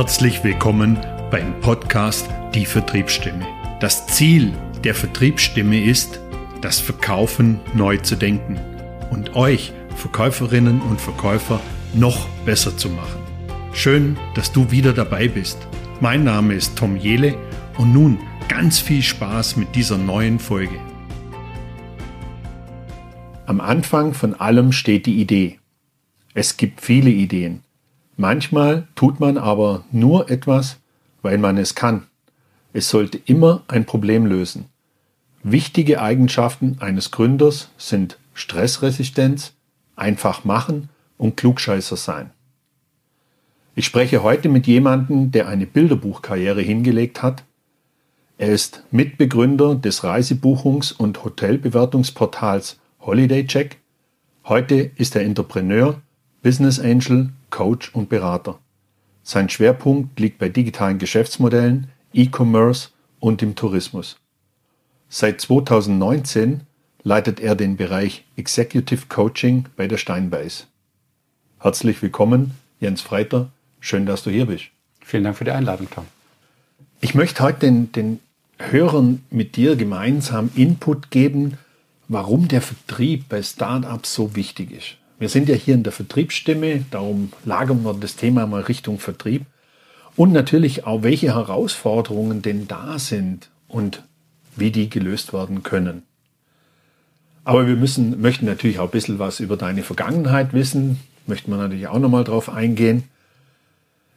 [0.00, 0.98] Herzlich willkommen
[1.30, 3.46] beim Podcast Die Vertriebsstimme.
[3.80, 4.50] Das Ziel
[4.82, 6.20] der Vertriebsstimme ist,
[6.62, 8.58] das Verkaufen neu zu denken
[9.10, 11.60] und euch Verkäuferinnen und Verkäufer
[11.92, 13.20] noch besser zu machen.
[13.74, 15.58] Schön, dass du wieder dabei bist.
[16.00, 17.36] Mein Name ist Tom Jele
[17.76, 20.80] und nun ganz viel Spaß mit dieser neuen Folge.
[23.44, 25.58] Am Anfang von allem steht die Idee.
[26.32, 27.64] Es gibt viele Ideen.
[28.20, 30.76] Manchmal tut man aber nur etwas,
[31.22, 32.02] weil man es kann.
[32.74, 34.66] Es sollte immer ein Problem lösen.
[35.42, 39.54] Wichtige Eigenschaften eines Gründers sind Stressresistenz,
[39.96, 42.28] einfach machen und Klugscheißer sein.
[43.74, 47.44] Ich spreche heute mit jemandem, der eine Bilderbuchkarriere hingelegt hat.
[48.36, 53.78] Er ist Mitbegründer des Reisebuchungs- und Hotelbewertungsportals Holiday Check.
[54.44, 56.02] Heute ist er Entrepreneur,
[56.42, 58.58] Business Angel Coach und Berater.
[59.22, 62.88] Sein Schwerpunkt liegt bei digitalen Geschäftsmodellen, E-Commerce
[63.18, 64.16] und im Tourismus.
[65.10, 66.62] Seit 2019
[67.02, 70.66] leitet er den Bereich Executive Coaching bei der Steinbeiß.
[71.58, 73.50] Herzlich willkommen, Jens Freiter.
[73.78, 74.64] Schön, dass du hier bist.
[75.04, 76.06] Vielen Dank für die Einladung, Tom.
[77.02, 78.20] Ich möchte heute den, den
[78.58, 81.58] Hörern mit dir gemeinsam Input geben,
[82.08, 84.99] warum der Vertrieb bei Startups so wichtig ist.
[85.20, 89.44] Wir sind ja hier in der Vertriebsstimme, darum lagern wir das Thema mal Richtung Vertrieb.
[90.16, 94.02] Und natürlich auch, welche Herausforderungen denn da sind und
[94.56, 96.04] wie die gelöst werden können.
[97.44, 101.00] Aber wir müssen, möchten natürlich auch ein bisschen was über deine Vergangenheit wissen.
[101.26, 103.04] Möchten wir natürlich auch nochmal drauf eingehen.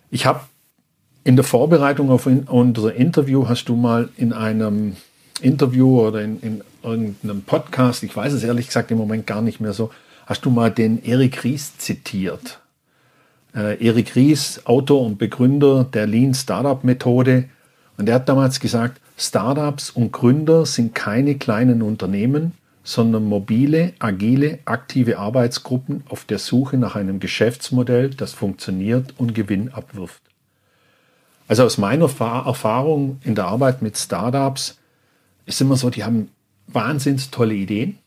[0.10, 0.40] Ich habe
[1.26, 4.96] in der Vorbereitung auf unser Interview hast du mal in einem
[5.42, 9.60] Interview oder in, in irgendeinem Podcast, ich weiß es ehrlich gesagt im Moment gar nicht
[9.60, 9.92] mehr so,
[10.26, 12.60] hast du mal den Erik Ries zitiert.
[13.56, 17.50] Äh, Erik Ries, Autor und Begründer der Lean Startup Methode.
[17.98, 22.54] Und er hat damals gesagt, Startups und Gründer sind keine kleinen Unternehmen,
[22.84, 29.72] sondern mobile, agile, aktive Arbeitsgruppen auf der Suche nach einem Geschäftsmodell, das funktioniert und Gewinn
[29.72, 30.22] abwirft.
[31.48, 34.78] Also aus meiner Erfahrung in der Arbeit mit Startups
[35.46, 36.30] ist immer so, die haben
[36.68, 38.00] wahnsinns tolle Ideen,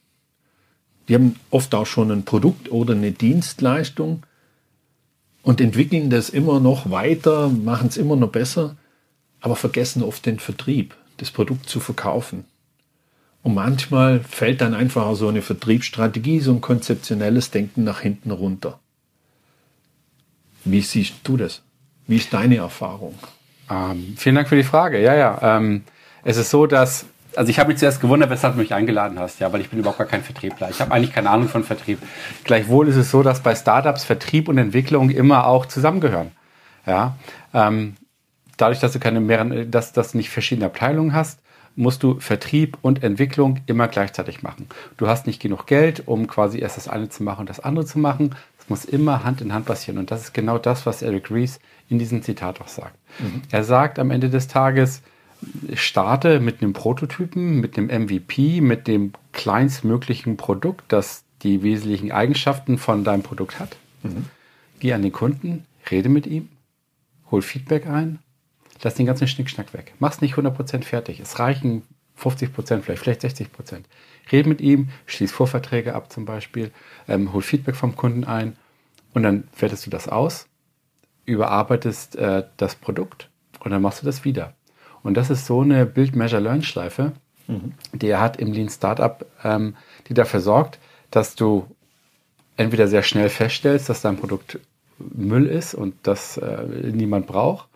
[1.08, 4.24] die haben oft auch schon ein Produkt oder eine Dienstleistung
[5.42, 8.76] und entwickeln das immer noch weiter, machen es immer noch besser,
[9.40, 12.44] aber vergessen oft den Vertrieb, das Produkt zu verkaufen.
[13.42, 18.80] Und manchmal fällt dann einfach so eine Vertriebsstrategie, so ein konzeptionelles Denken nach hinten runter.
[20.64, 21.62] Wie siehst du das?
[22.08, 23.14] Wie ist deine Erfahrung?
[23.70, 25.00] Ähm, vielen Dank für die Frage.
[25.00, 25.56] Ja, ja.
[25.58, 25.84] Ähm,
[26.24, 29.40] es ist so, dass also ich habe mich zuerst gewundert, weshalb du mich eingeladen hast,
[29.40, 30.70] ja, weil ich bin überhaupt gar kein Vertriebler.
[30.70, 31.98] Ich habe eigentlich keine Ahnung von Vertrieb.
[32.44, 36.32] Gleichwohl ist es so, dass bei Startups Vertrieb und Entwicklung immer auch zusammengehören.
[36.86, 37.16] Ja,
[37.52, 37.96] ähm,
[38.56, 41.40] dadurch, dass du keine mehreren, dass, du nicht verschiedene Abteilungen hast,
[41.74, 44.66] musst du Vertrieb und Entwicklung immer gleichzeitig machen.
[44.96, 47.84] Du hast nicht genug Geld, um quasi erst das eine zu machen und das andere
[47.84, 48.34] zu machen.
[48.58, 49.98] Es muss immer Hand in Hand passieren.
[49.98, 51.60] Und das ist genau das, was Eric Rees
[51.90, 52.96] in diesem Zitat auch sagt.
[53.18, 53.42] Mhm.
[53.50, 55.02] Er sagt am Ende des Tages,
[55.74, 62.78] starte mit einem Prototypen, mit dem MVP, mit dem kleinstmöglichen Produkt, das die wesentlichen Eigenschaften
[62.78, 63.76] von deinem Produkt hat.
[64.02, 64.26] Mhm.
[64.80, 66.48] Geh an den Kunden, rede mit ihm,
[67.30, 68.18] hol Feedback ein,
[68.82, 69.94] lass den ganzen Schnickschnack weg.
[69.98, 71.20] Mach's nicht 100% fertig.
[71.20, 71.82] Es reichen
[72.20, 73.84] 50%, vielleicht, vielleicht 60%.
[74.32, 76.72] Rede mit ihm, schließ Vorverträge ab zum Beispiel,
[77.08, 78.56] ähm, hol Feedback vom Kunden ein
[79.14, 80.48] und dann wertest du das aus,
[81.26, 83.30] überarbeitest äh, das Produkt
[83.60, 84.55] und dann machst du das wieder.
[85.06, 87.12] Und das ist so eine Build-Measure-Learn-Schleife,
[87.46, 87.74] mhm.
[87.92, 89.76] die er hat im Lean Startup, ähm,
[90.08, 90.78] die dafür sorgt,
[91.10, 91.66] dass du
[92.56, 94.58] entweder sehr schnell feststellst, dass dein Produkt
[94.98, 97.68] Müll ist und das äh, niemand braucht,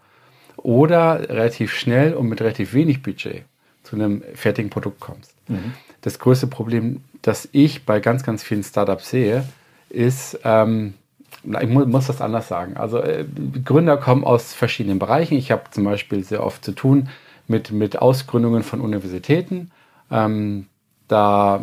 [0.57, 3.45] oder relativ schnell und mit relativ wenig Budget
[3.83, 5.35] zu einem fertigen Produkt kommst.
[5.49, 5.75] Mhm.
[6.01, 9.45] Das größte Problem, das ich bei ganz, ganz vielen Startups sehe,
[9.89, 10.95] ist, ähm,
[11.43, 12.77] ich muss das anders sagen.
[12.77, 13.25] Also äh,
[13.65, 15.35] Gründer kommen aus verschiedenen Bereichen.
[15.35, 17.09] Ich habe zum Beispiel sehr oft zu tun
[17.51, 19.71] mit, mit Ausgründungen von Universitäten.
[20.11, 20.67] Ähm,
[21.09, 21.61] da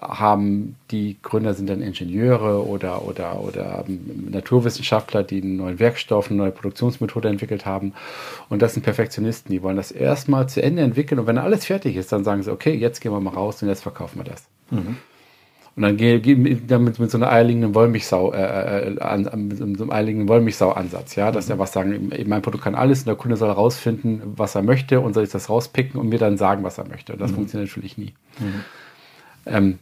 [0.00, 6.38] haben die Gründer sind dann Ingenieure oder, oder, oder Naturwissenschaftler, die einen neuen Werkstoff, eine
[6.38, 7.92] neue Produktionsmethode entwickelt haben.
[8.48, 11.18] Und das sind Perfektionisten, die wollen das erstmal zu Ende entwickeln.
[11.18, 13.68] Und wenn alles fertig ist, dann sagen sie, okay, jetzt gehen wir mal raus und
[13.68, 14.44] jetzt verkaufen wir das.
[14.70, 14.96] Mhm.
[15.76, 19.64] Und dann gehe ich damit mit so einer eierlegenden Wollmilchsau, äh, äh, an, mit so
[19.64, 21.52] einem eierlegenden Wollmilchsau-Ansatz, ja, dass mhm.
[21.52, 25.00] er was sagen, mein Produkt kann alles und der Kunde soll herausfinden, was er möchte
[25.00, 27.12] und soll ich das rauspicken und mir dann sagen, was er möchte.
[27.12, 27.36] Und das mhm.
[27.36, 28.14] funktioniert natürlich nie.
[28.38, 28.64] Mhm.
[29.46, 29.78] Ähm,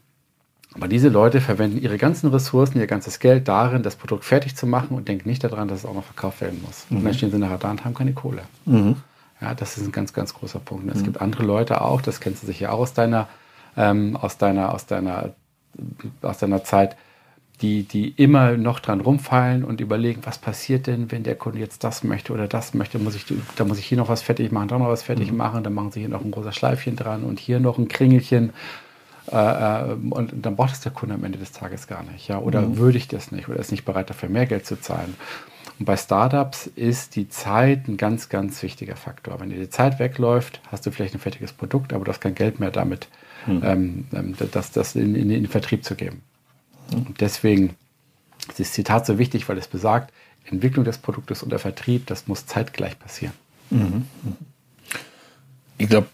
[0.74, 4.66] Aber diese Leute verwenden ihre ganzen Ressourcen, ihr ganzes Geld darin, das Produkt fertig zu
[4.66, 6.86] machen und denken nicht daran, dass es auch noch verkauft werden muss.
[6.90, 6.98] Mhm.
[6.98, 8.42] Und dann stehen sie nachher da und haben keine Kohle.
[8.66, 8.96] Mhm.
[9.40, 10.84] Ja, das ist ein ganz, ganz großer Punkt.
[10.84, 11.04] Und es mhm.
[11.04, 13.28] gibt andere Leute auch, das kennst du sicher auch aus deiner,
[13.76, 15.34] ähm, aus deiner, aus deiner,
[16.22, 16.96] aus deiner Zeit,
[17.60, 21.82] die, die immer noch dran rumfallen und überlegen, was passiert denn, wenn der Kunde jetzt
[21.82, 23.24] das möchte oder das möchte, muss ich,
[23.56, 25.38] da muss ich hier noch was fertig machen, da noch was fertig mhm.
[25.38, 28.52] machen, dann machen sie hier noch ein großes Schleifchen dran und hier noch ein Kringelchen.
[29.30, 32.28] Äh, äh, und dann braucht es der Kunde am Ende des Tages gar nicht.
[32.28, 32.38] Ja?
[32.38, 32.78] Oder mhm.
[32.78, 35.14] würdigt das nicht oder ist nicht bereit dafür mehr Geld zu zahlen.
[35.78, 39.40] Und bei Startups ist die Zeit ein ganz, ganz wichtiger Faktor.
[39.40, 42.34] Wenn dir die Zeit wegläuft, hast du vielleicht ein fertiges Produkt, aber du hast kein
[42.34, 43.08] Geld mehr damit,
[43.46, 43.62] mhm.
[43.64, 46.22] ähm, ähm das, das in, in, den Vertrieb zu geben.
[46.90, 47.06] Mhm.
[47.06, 47.76] Und deswegen
[48.48, 50.12] ist das Zitat so wichtig, weil es besagt,
[50.44, 53.34] Entwicklung des Produktes und der Vertrieb, das muss zeitgleich passieren.
[53.70, 54.06] Mhm.
[54.22, 54.36] mhm.
[55.80, 56.08] Ich glaube,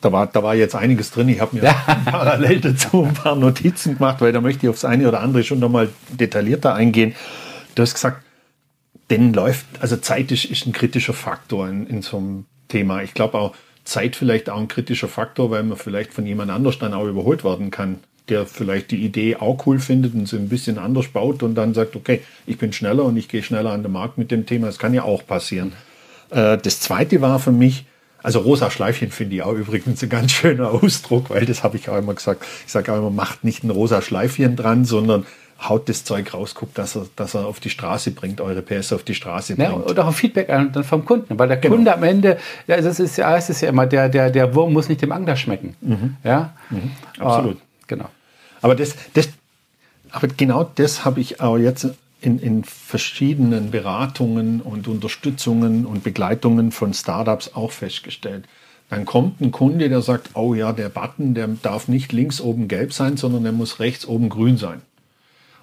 [0.00, 1.28] da war, da war jetzt einiges drin.
[1.28, 1.62] Ich habe mir
[2.04, 5.58] parallel dazu ein paar Notizen gemacht, weil da möchte ich aufs eine oder andere schon
[5.58, 7.14] nochmal detaillierter eingehen.
[7.74, 8.22] Du hast gesagt,
[9.10, 13.02] denn läuft, also Zeit ist, ist ein kritischer Faktor in, in so einem Thema.
[13.02, 13.54] Ich glaube auch
[13.88, 17.42] Zeit vielleicht auch ein kritischer Faktor, weil man vielleicht von jemand anders dann auch überholt
[17.44, 21.42] werden kann, der vielleicht die Idee auch cool findet und sie ein bisschen anders baut
[21.42, 24.30] und dann sagt, okay, ich bin schneller und ich gehe schneller an den Markt mit
[24.30, 24.66] dem Thema.
[24.66, 25.72] Das kann ja auch passieren.
[26.30, 27.86] Äh, das zweite war für mich,
[28.22, 31.88] also rosa Schleifchen finde ich auch übrigens ein ganz schöner Ausdruck, weil das habe ich
[31.88, 32.44] auch immer gesagt.
[32.66, 35.24] Ich sage auch immer, macht nicht ein rosa Schleifchen dran, sondern
[35.60, 38.92] haut das Zeug raus, guckt, dass er, dass er auf die Straße bringt, eure PS
[38.92, 39.70] auf die Straße bringt.
[39.70, 41.74] Ja, oder auch Feedback dann vom Kunden, weil der genau.
[41.74, 44.72] Kunde am Ende, ja, das ist ja, es ist ja immer, der, der, der Wurm
[44.72, 45.74] muss nicht dem Angler schmecken.
[45.80, 46.16] Mhm.
[46.22, 46.92] Ja, mhm.
[47.18, 47.56] absolut.
[47.56, 48.08] Oh, genau.
[48.60, 49.28] Aber das, das,
[50.10, 51.88] aber genau das habe ich auch jetzt
[52.20, 58.44] in, in verschiedenen Beratungen und Unterstützungen und Begleitungen von Startups auch festgestellt.
[58.90, 62.68] Dann kommt ein Kunde, der sagt, oh ja, der Button, der darf nicht links oben
[62.68, 64.82] gelb sein, sondern der muss rechts oben grün sein.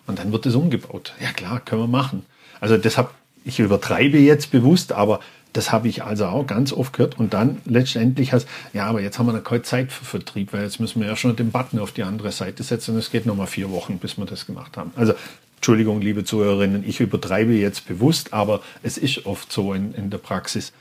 [0.07, 1.13] Und dann wird es umgebaut.
[1.21, 2.25] Ja klar, können wir machen.
[2.59, 3.09] Also deshalb,
[3.43, 5.19] ich übertreibe jetzt bewusst, aber
[5.53, 7.17] das habe ich also auch ganz oft gehört.
[7.17, 10.63] Und dann letztendlich heißt, ja, aber jetzt haben wir noch keine Zeit für Vertrieb, weil
[10.63, 13.25] jetzt müssen wir ja schon den Button auf die andere Seite setzen und es geht
[13.25, 14.91] noch mal vier Wochen, bis wir das gemacht haben.
[14.95, 15.13] Also
[15.57, 20.17] Entschuldigung, liebe Zuhörerinnen, ich übertreibe jetzt bewusst, aber es ist oft so in, in der
[20.17, 20.73] Praxis.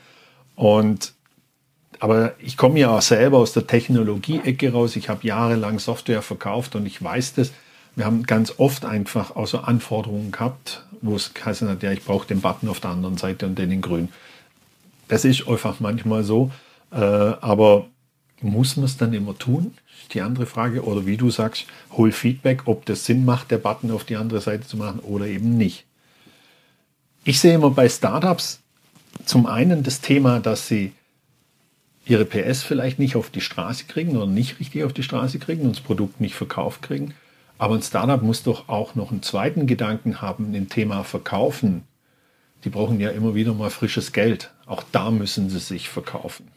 [0.55, 1.13] Und
[1.99, 4.95] aber ich komme ja auch selber aus der Technologie-Ecke raus.
[4.97, 7.51] Ich habe jahrelang Software verkauft und ich weiß das.
[7.95, 12.03] Wir haben ganz oft einfach auch so Anforderungen gehabt, wo es heißt hat, ja, ich
[12.03, 14.09] brauche den Button auf der anderen Seite und den in grün.
[15.07, 16.51] Das ist einfach manchmal so.
[16.91, 17.87] Äh, aber
[18.41, 19.73] muss man es dann immer tun?
[20.13, 20.83] Die andere Frage.
[20.83, 24.41] Oder wie du sagst, hol Feedback, ob das Sinn macht, der Button auf die andere
[24.41, 25.85] Seite zu machen oder eben nicht.
[27.23, 28.59] Ich sehe immer bei Startups
[29.25, 30.91] zum einen das Thema, dass sie
[32.05, 35.63] ihre PS vielleicht nicht auf die Straße kriegen oder nicht richtig auf die Straße kriegen
[35.63, 37.15] und das Produkt nicht verkauft kriegen.
[37.57, 41.83] Aber ein Startup muss doch auch noch einen zweiten Gedanken haben, im Thema Verkaufen.
[42.63, 44.51] Die brauchen ja immer wieder mal frisches Geld.
[44.65, 46.47] Auch da müssen sie sich verkaufen.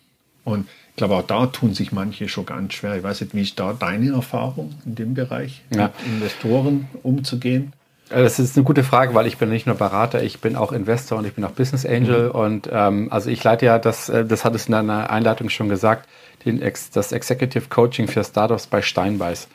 [0.44, 2.96] Und ich glaube, auch da tun sich manche schon ganz schwer.
[2.96, 5.84] Ich weiß nicht, wie ist da deine Erfahrung in dem Bereich, ja.
[5.84, 7.72] mit Investoren umzugehen?
[8.08, 11.18] Das ist eine gute Frage, weil ich bin nicht nur Berater, ich bin auch Investor
[11.18, 12.28] und ich bin auch Business Angel.
[12.28, 12.30] Mhm.
[12.30, 15.68] Und ähm, also ich leite ja das, äh, das hat es in einer Einleitung schon
[15.68, 16.08] gesagt,
[16.46, 16.62] den
[16.94, 19.48] das Executive Coaching für Startups bei Steinbeiß.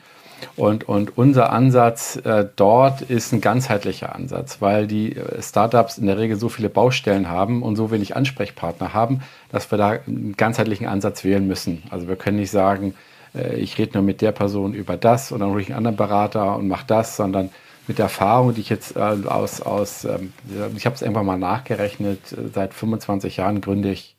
[0.56, 6.06] Und, und unser Ansatz äh, dort ist ein ganzheitlicher Ansatz, weil die äh, Startups in
[6.06, 10.34] der Regel so viele Baustellen haben und so wenig Ansprechpartner haben, dass wir da einen
[10.36, 11.82] ganzheitlichen Ansatz wählen müssen.
[11.90, 12.94] Also wir können nicht sagen,
[13.34, 15.96] äh, ich rede nur mit der Person über das und dann hole ich einen anderen
[15.96, 17.50] Berater und mache das, sondern
[17.86, 20.32] mit der Erfahrung, die ich jetzt äh, aus, aus ähm,
[20.76, 24.14] ich habe es irgendwann mal nachgerechnet, äh, seit 25 Jahren gründe ich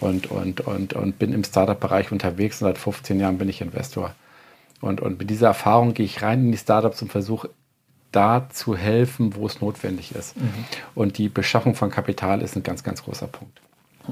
[0.00, 4.14] und, und, und, und bin im Startup-Bereich unterwegs und seit 15 Jahren bin ich Investor.
[4.80, 7.50] Und, und mit dieser Erfahrung gehe ich rein in die Startups und versuche
[8.12, 10.36] da zu helfen, wo es notwendig ist.
[10.36, 10.64] Mhm.
[10.94, 13.60] Und die Beschaffung von Kapital ist ein ganz, ganz großer Punkt.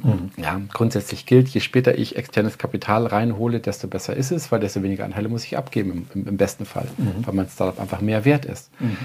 [0.02, 0.30] Mhm.
[0.36, 4.82] Ja, grundsätzlich gilt, je später ich externes Kapital reinhole, desto besser ist es, weil desto
[4.82, 7.26] weniger Anteile muss ich abgeben, im, im besten Fall, mhm.
[7.26, 8.70] weil mein Startup einfach mehr wert ist.
[8.78, 8.98] Mhm.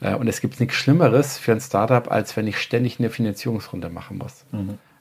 [0.00, 3.90] Äh, und es gibt nichts Schlimmeres für ein Startup, als wenn ich ständig eine Finanzierungsrunde
[3.90, 4.44] machen muss.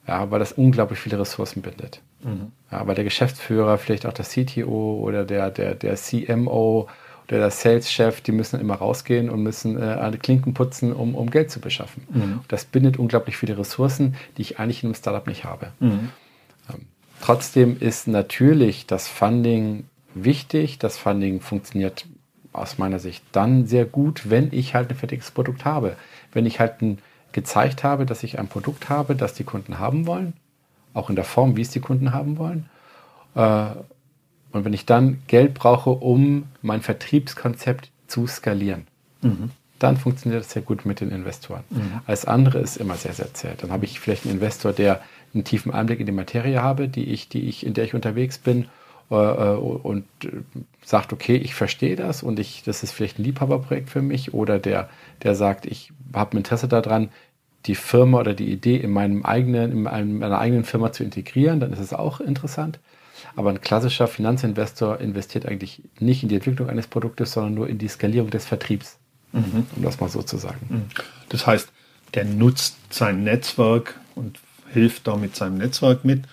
[0.10, 2.01] Ja, weil das unglaublich viele Ressourcen bindet.
[2.24, 2.51] Mhm.
[2.72, 6.88] Ja, weil der Geschäftsführer, vielleicht auch der CTO oder der, der, der CMO
[7.28, 11.30] oder der Sales-Chef, die müssen immer rausgehen und müssen äh, alle Klinken putzen, um, um
[11.30, 12.08] Geld zu beschaffen.
[12.10, 12.39] Mhm.
[12.48, 15.74] Das bindet unglaublich viele Ressourcen, die ich eigentlich in einem Startup nicht habe.
[15.80, 16.10] Mhm.
[16.74, 16.86] Ähm,
[17.22, 19.86] trotzdem ist natürlich das Funding
[20.16, 20.80] wichtig.
[20.80, 22.08] Das Funding funktioniert
[22.51, 25.98] aus meiner Sicht dann sehr gut, wenn ich halt ein fertiges Produkt habe.
[26.32, 26.98] Wenn ich halt ein
[27.31, 30.33] gezeigt habe, dass ich ein Produkt habe, das die Kunden haben wollen,
[30.93, 32.69] auch in der Form, wie es die Kunden haben wollen.
[33.36, 33.67] Äh,
[34.51, 38.88] Und wenn ich dann Geld brauche, um mein Vertriebskonzept zu skalieren,
[39.21, 39.51] mhm.
[39.77, 41.63] dann funktioniert das sehr gut mit den Investoren.
[41.69, 42.01] Mhm.
[42.07, 43.53] Alles andere ist immer sehr, sehr zäh.
[43.57, 45.01] Dann habe ich vielleicht einen Investor, der
[45.36, 48.39] einen tiefen Einblick in die Materie habe, die ich, die ich, in der ich unterwegs
[48.39, 48.65] bin
[49.10, 50.30] und äh,
[50.86, 54.60] sagt, okay, ich verstehe das und ich, das ist vielleicht ein Liebhaberprojekt für mich oder
[54.60, 54.89] der,
[55.24, 57.10] der sagt, ich habe ein Interesse daran,
[57.66, 61.74] die Firma oder die Idee in meinem eigenen, in meiner eigenen Firma zu integrieren, dann
[61.74, 62.80] ist es auch interessant.
[63.36, 67.78] Aber ein klassischer Finanzinvestor investiert eigentlich nicht in die Entwicklung eines Produktes, sondern nur in
[67.78, 68.98] die Skalierung des Vertriebs,
[69.34, 69.66] mhm.
[69.75, 70.60] um das mal so zu sagen.
[70.70, 70.86] Mhm.
[71.28, 71.70] Das heißt,
[72.13, 74.39] der nutzt sein Netzwerk und
[74.72, 76.24] hilft da mit seinem Netzwerk mit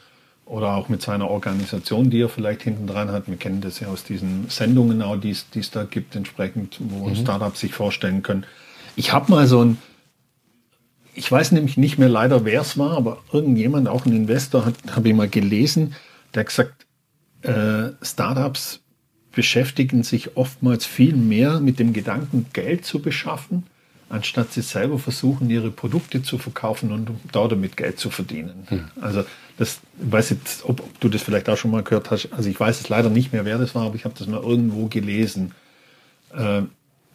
[0.46, 3.26] oder auch mit seiner Organisation, die er vielleicht hinten dran hat.
[3.26, 7.16] Wir kennen das ja aus diesen Sendungen auch, die es da gibt, entsprechend, wo mhm.
[7.16, 8.46] Startups sich vorstellen können.
[8.94, 9.78] Ich habe mal so ein,
[11.14, 15.08] ich weiß nämlich nicht mehr leider, wer es war, aber irgendjemand, auch ein Investor, habe
[15.08, 15.94] ich mal gelesen,
[16.32, 16.86] der hat gesagt,
[17.42, 18.80] äh, Startups
[19.32, 23.64] beschäftigen sich oftmals viel mehr mit dem Gedanken, Geld zu beschaffen,
[24.08, 28.66] anstatt sie selber versuchen, ihre Produkte zu verkaufen und da damit Geld zu verdienen.
[28.68, 28.84] Hm.
[29.00, 29.24] Also
[29.58, 32.28] das ich weiß jetzt, ob, ob, du das vielleicht auch schon mal gehört hast.
[32.32, 34.42] Also ich weiß es leider nicht mehr, wer das war, aber ich habe das mal
[34.42, 35.52] irgendwo gelesen.
[36.34, 36.62] Äh,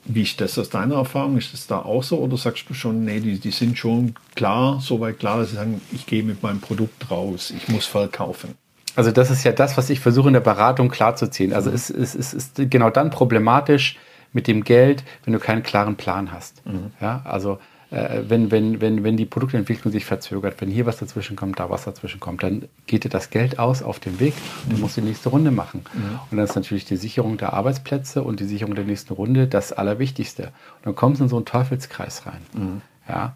[0.06, 1.38] wie ist das aus deiner Erfahrung?
[1.38, 2.18] Ist das da auch so?
[2.18, 5.80] Oder sagst du schon, nee, die, die sind schon klar, soweit klar, dass sie sagen,
[5.92, 8.56] ich gehe mit meinem Produkt raus, ich muss verkaufen?
[8.96, 11.54] Also das ist ja das, was ich versuche in der Beratung klarzuziehen.
[11.54, 11.76] Also mhm.
[11.76, 13.98] es, es, es ist genau dann problematisch
[14.34, 16.66] mit dem Geld, wenn du keinen klaren Plan hast.
[16.66, 16.92] Mhm.
[17.00, 17.60] Ja, also
[17.92, 21.70] äh, wenn, wenn, wenn, wenn die Produktentwicklung sich verzögert, wenn hier was dazwischen kommt, da
[21.70, 24.34] was dazwischen kommt, dann geht dir das Geld aus auf dem Weg
[24.64, 24.82] und du mhm.
[24.82, 25.84] musst die nächste Runde machen.
[25.94, 26.20] Mhm.
[26.32, 29.74] Und dann ist natürlich die Sicherung der Arbeitsplätze und die Sicherung der nächsten Runde das
[29.74, 30.44] Allerwichtigste.
[30.44, 32.42] Und dann kommst du in so einen Teufelskreis rein.
[32.54, 32.82] Mhm.
[33.10, 33.36] Ja,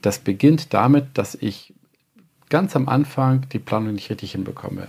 [0.00, 1.74] das beginnt damit, dass ich
[2.48, 4.88] ganz am Anfang die Planung nicht richtig hinbekomme.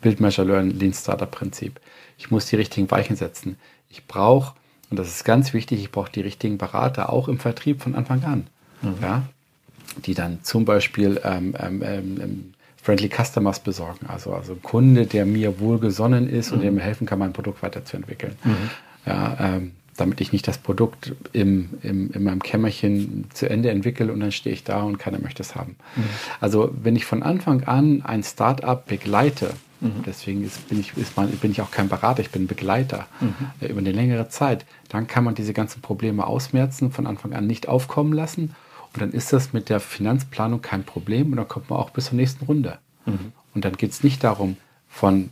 [0.00, 1.80] Build, Measure, Learn, Lean Startup Prinzip.
[2.18, 3.56] Ich muss die richtigen Weichen setzen.
[3.88, 4.54] Ich brauche
[4.90, 8.24] und das ist ganz wichtig, ich brauche die richtigen Berater, auch im Vertrieb von Anfang
[8.24, 8.46] an.
[8.82, 8.94] Mhm.
[9.02, 9.22] Ja?
[10.06, 14.06] Die dann zum Beispiel ähm, ähm, ähm, Friendly Customers besorgen.
[14.06, 16.56] Also, also ein Kunde, der mir wohlgesonnen ist mhm.
[16.56, 18.36] und der mir helfen kann, mein Produkt weiterzuentwickeln.
[18.44, 18.70] Mhm.
[19.04, 24.12] Ja, ähm, damit ich nicht das Produkt im, im, in meinem Kämmerchen zu Ende entwickle
[24.12, 25.76] und dann stehe ich da und keiner möchte es haben.
[25.96, 26.04] Mhm.
[26.40, 30.02] Also wenn ich von Anfang an ein Startup begleite, Mhm.
[30.06, 33.34] Deswegen ist, bin, ich, ist man, bin ich auch kein Berater, ich bin Begleiter mhm.
[33.60, 34.66] Äh, über eine längere Zeit.
[34.88, 38.54] Dann kann man diese ganzen Probleme ausmerzen, von Anfang an nicht aufkommen lassen.
[38.92, 42.06] Und dann ist das mit der Finanzplanung kein Problem und dann kommt man auch bis
[42.06, 42.78] zur nächsten Runde.
[43.06, 43.32] Mhm.
[43.54, 44.56] Und dann geht es nicht darum,
[44.88, 45.30] von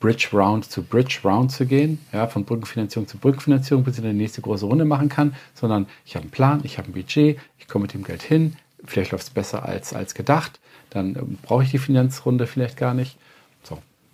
[0.00, 4.14] Bridge Round zu Bridge Round zu gehen, ja, von Brückenfinanzierung zu Brückenfinanzierung, bis ich eine
[4.14, 7.66] nächste große Runde machen kann, sondern ich habe einen Plan, ich habe ein Budget, ich
[7.66, 11.64] komme mit dem Geld hin, vielleicht läuft es besser als, als gedacht, dann äh, brauche
[11.64, 13.18] ich die Finanzrunde vielleicht gar nicht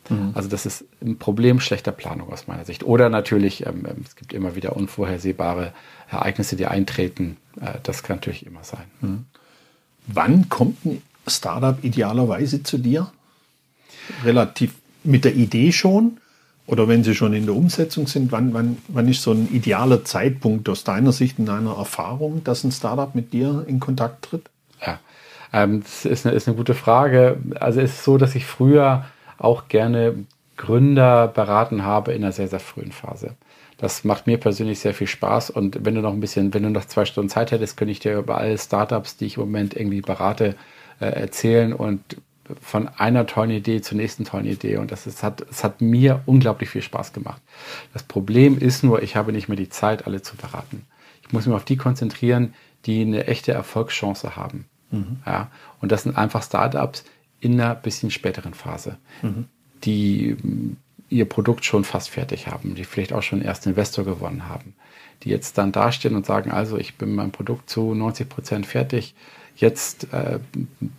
[0.09, 0.33] Mhm.
[0.35, 2.85] Also das ist ein Problem schlechter Planung aus meiner Sicht.
[2.85, 5.73] Oder natürlich, ähm, ähm, es gibt immer wieder unvorhersehbare
[6.11, 7.37] Ereignisse, die eintreten.
[7.61, 8.85] Äh, das kann natürlich immer sein.
[9.01, 9.25] Mhm.
[10.07, 13.11] Wann kommt ein Startup idealerweise zu dir?
[14.23, 16.19] Relativ mit der Idee schon?
[16.67, 20.05] Oder wenn sie schon in der Umsetzung sind, wann, wann, wann ist so ein idealer
[20.05, 24.49] Zeitpunkt aus deiner Sicht, in deiner Erfahrung, dass ein Startup mit dir in Kontakt tritt?
[24.85, 24.99] Ja,
[25.53, 27.37] ähm, das ist eine, ist eine gute Frage.
[27.61, 29.05] Also es ist so, dass ich früher
[29.45, 30.25] auch gerne
[30.57, 33.37] Gründer beraten habe in einer sehr, sehr frühen Phase.
[33.77, 36.71] Das macht mir persönlich sehr viel Spaß und wenn du noch ein bisschen, wenn du
[36.71, 39.75] noch zwei Stunden Zeit hättest, könnte ich dir über alle Startups, die ich im Moment
[39.75, 40.55] irgendwie berate,
[41.01, 42.17] äh, erzählen und
[42.61, 46.23] von einer tollen Idee zur nächsten tollen Idee und das ist, hat, es hat mir
[46.27, 47.43] unglaublich viel Spaß gemacht.
[47.93, 50.87] Das Problem ist nur, ich habe nicht mehr die Zeit, alle zu beraten.
[51.27, 52.55] Ich muss mich auf die konzentrieren,
[52.87, 54.67] die eine echte Erfolgschance haben.
[54.91, 55.19] Mhm.
[55.27, 57.05] Ja, und das sind einfach Startups,
[57.45, 59.47] in einer bisschen späteren Phase, mhm.
[59.85, 60.77] die mm,
[61.11, 64.75] ihr Produkt schon fast fertig haben, die vielleicht auch schon erst Investor gewonnen haben,
[65.23, 69.15] die jetzt dann dastehen und sagen, also ich bin mein Produkt zu 90 Prozent fertig,
[69.57, 70.41] jetzt äh,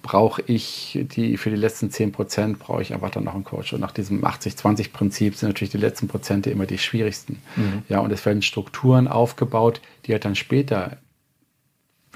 [0.02, 3.74] brauche ich die für die letzten 10 Prozent brauche ich einfach dann noch einen Coach.
[3.74, 7.42] Und nach diesem 80-20-Prinzip sind natürlich die letzten Prozente immer die schwierigsten.
[7.56, 7.84] Mhm.
[7.90, 10.98] Ja, und es werden Strukturen aufgebaut, die halt dann später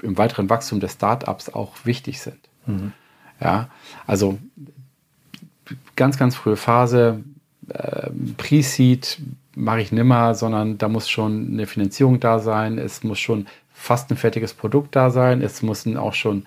[0.02, 2.38] im weiteren Wachstum des Startups auch wichtig sind.
[2.66, 2.92] Mhm.
[3.40, 3.68] Ja,
[4.06, 4.38] also
[5.96, 7.22] ganz, ganz frühe Phase,
[7.68, 9.20] äh, Pre-Seed
[9.54, 14.10] mache ich nimmer, sondern da muss schon eine Finanzierung da sein, es muss schon fast
[14.10, 16.46] ein fertiges Produkt da sein, es müssen auch schon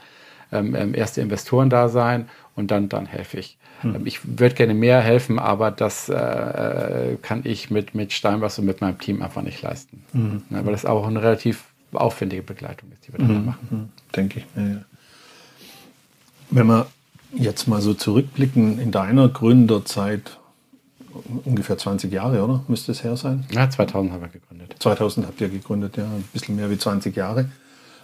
[0.51, 3.57] ähm, ähm erste Investoren da sein und dann, dann helfe ich.
[3.81, 4.05] Hm.
[4.05, 8.65] Ich würde gerne mehr helfen, aber das äh, äh, kann ich mit, mit Steinbach und
[8.65, 10.03] mit meinem Team einfach nicht leisten.
[10.13, 10.43] Mhm.
[10.49, 13.27] Ja, weil das auch eine relativ aufwendige Begleitung ist, die wir mhm.
[13.27, 13.67] da machen.
[13.69, 13.89] Mhm.
[14.15, 14.45] Denke ich.
[14.55, 14.81] Ja, ja
[16.55, 16.85] wenn man
[17.35, 20.37] Jetzt mal so zurückblicken in deiner Gründerzeit,
[21.45, 22.63] ungefähr 20 Jahre, oder?
[22.67, 23.45] Müsste es her sein?
[23.51, 24.75] Ja, 2000 haben wir gegründet.
[24.79, 27.49] 2000 habt ihr gegründet, ja, ein bisschen mehr wie 20 Jahre.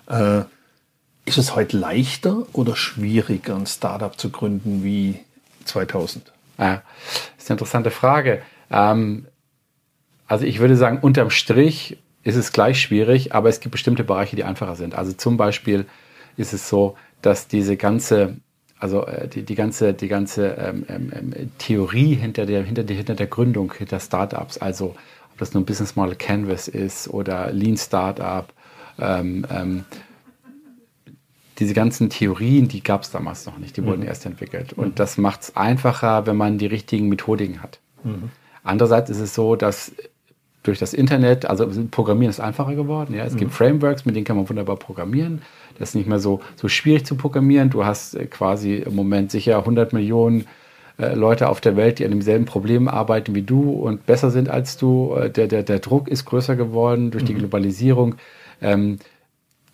[0.07, 0.41] Äh,
[1.25, 5.19] ist es heute leichter oder schwieriger, ein Startup zu gründen wie
[5.65, 6.31] 2000?
[6.57, 6.81] Ja,
[7.35, 8.41] das ist eine interessante Frage.
[8.71, 9.27] Ähm,
[10.25, 14.35] also ich würde sagen, unterm Strich ist es gleich schwierig, aber es gibt bestimmte Bereiche,
[14.35, 14.95] die einfacher sind.
[14.95, 15.85] Also zum Beispiel
[16.35, 18.37] ist es so, dass diese ganze
[18.79, 22.95] also äh, die, die ganze, die ganze ähm, ähm, ähm, Theorie hinter der, hinter, der,
[22.95, 24.95] hinter der Gründung, hinter Startups, also
[25.31, 28.51] ob das nun Business Model Canvas ist oder Lean Startup,
[28.97, 29.83] ähm, ähm,
[31.59, 34.07] diese ganzen Theorien, die gab es damals noch nicht, die wurden mhm.
[34.07, 34.71] erst entwickelt.
[34.71, 34.95] Und mhm.
[34.95, 37.79] das macht es einfacher, wenn man die richtigen Methodiken hat.
[38.05, 38.29] Mhm.
[38.63, 39.91] Andererseits ist es so, dass
[40.63, 43.13] durch das Internet, also Programmieren ist einfacher geworden.
[43.13, 43.25] Ja?
[43.25, 43.55] Es gibt mhm.
[43.55, 45.41] Frameworks, mit denen kann man wunderbar programmieren.
[45.79, 47.69] Das ist nicht mehr so, so schwierig zu programmieren.
[47.69, 50.45] Du hast äh, quasi im Moment sicher 100 Millionen
[50.97, 54.49] äh, Leute auf der Welt, die an demselben Problem arbeiten wie du und besser sind
[54.49, 55.15] als du.
[55.15, 57.39] Äh, der, der, der Druck ist größer geworden durch die mhm.
[57.39, 58.15] Globalisierung.
[58.61, 58.99] Ähm,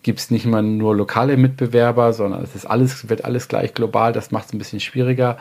[0.02, 4.12] Gibt es nicht mehr nur lokale Mitbewerber, sondern es ist alles, wird alles gleich global.
[4.12, 5.38] Das macht es ein bisschen schwieriger.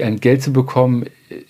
[0.00, 1.04] Ein Geld zu bekommen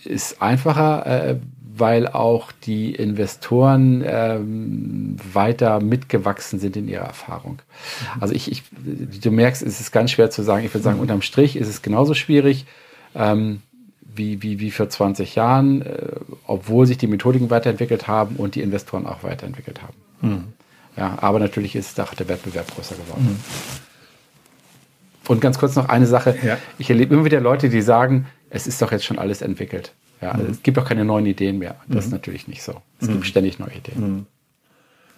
[0.05, 1.07] ist einfacher.
[1.07, 1.37] Äh,
[1.77, 7.55] weil auch die Investoren ähm, weiter mitgewachsen sind in ihrer Erfahrung.
[7.55, 8.23] Mhm.
[8.23, 8.63] Also ich, ich,
[9.21, 10.65] du merkst, es ist ganz schwer zu sagen.
[10.65, 11.03] Ich würde sagen, mhm.
[11.03, 12.67] unterm Strich ist es genauso schwierig
[13.15, 13.63] ähm,
[14.15, 16.13] wie, wie, wie vor 20 Jahren, äh,
[16.47, 19.95] obwohl sich die Methodiken weiterentwickelt haben und die Investoren auch weiterentwickelt haben.
[20.21, 20.45] Mhm.
[20.97, 23.31] Ja, aber natürlich ist auch der Wettbewerb größer geworden.
[23.31, 23.41] Mhm.
[25.27, 26.37] Und ganz kurz noch eine Sache.
[26.45, 26.59] Ja.
[26.79, 29.93] Ich erlebe immer wieder Leute, die sagen, es ist doch jetzt schon alles entwickelt.
[30.25, 30.53] Ja, also mhm.
[30.53, 31.77] Es gibt auch keine neuen Ideen mehr.
[31.87, 31.99] Das mhm.
[31.99, 32.81] ist natürlich nicht so.
[32.99, 33.25] Es gibt mhm.
[33.25, 34.01] ständig neue Ideen.
[34.01, 34.27] Mhm.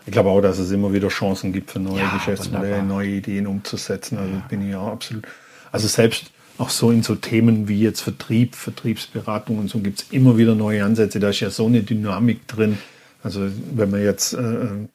[0.05, 3.47] Ich glaube auch, dass es immer wieder Chancen gibt für neue ja, Geschäftsmodelle, neue Ideen
[3.47, 4.19] umzusetzen.
[4.19, 4.45] Also ja.
[4.49, 5.25] bin ich auch absolut.
[5.71, 10.07] Also selbst auch so in so Themen wie jetzt Vertrieb, Vertriebsberatung und so gibt es
[10.11, 11.21] immer wieder neue Ansätze.
[11.21, 12.79] Da ist ja so eine Dynamik drin.
[13.23, 14.89] Also wenn man jetzt äh,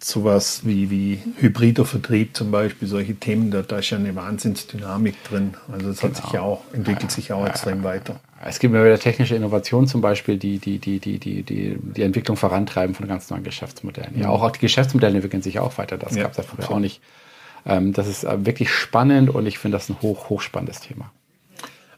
[0.00, 5.22] sowas wie, wie hybrider Vertrieb zum Beispiel, solche Themen, da, da ist ja eine Wahnsinnsdynamik
[5.24, 5.54] drin.
[5.72, 6.14] Also es genau.
[6.14, 8.20] hat sich ja auch, entwickelt sich ja auch extrem weiter.
[8.44, 12.02] Es gibt immer wieder technische Innovationen zum Beispiel, die die, die, die, die, die, die
[12.02, 14.18] Entwicklung vorantreiben von ganz neuen Geschäftsmodellen.
[14.18, 15.98] Ja, auch, auch die Geschäftsmodelle entwickeln sich auch weiter.
[15.98, 17.00] Das ja, gab es ja früher auch nicht.
[17.66, 21.10] Ähm, das ist äh, wirklich spannend und ich finde das ein hoch, hochspannendes Thema.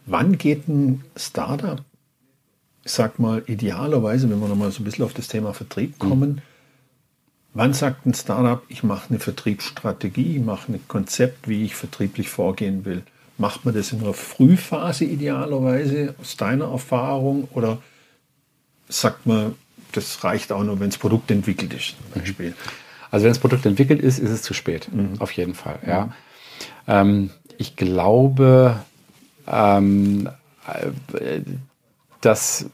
[0.06, 1.82] Wann geht ein Startup,
[2.84, 6.30] ich sag mal, idealerweise, wenn wir nochmal so ein bisschen auf das Thema Vertrieb kommen,
[6.30, 6.42] mhm
[7.52, 12.28] Wann sagt ein Startup, ich mache eine Vertriebsstrategie, ich mache ein Konzept, wie ich vertrieblich
[12.28, 13.02] vorgehen will?
[13.38, 17.78] Macht man das in einer Frühphase idealerweise aus deiner Erfahrung oder
[18.88, 19.54] sagt man,
[19.92, 22.54] das reicht auch nur, wenn das Produkt entwickelt ist, zum Beispiel?
[23.10, 25.14] Also wenn das Produkt entwickelt ist, ist es zu spät, mhm.
[25.18, 25.80] auf jeden Fall.
[25.84, 26.12] Ja.
[26.86, 28.76] Ähm, ich glaube,
[29.48, 30.28] ähm,
[31.12, 31.40] äh,
[32.20, 32.66] dass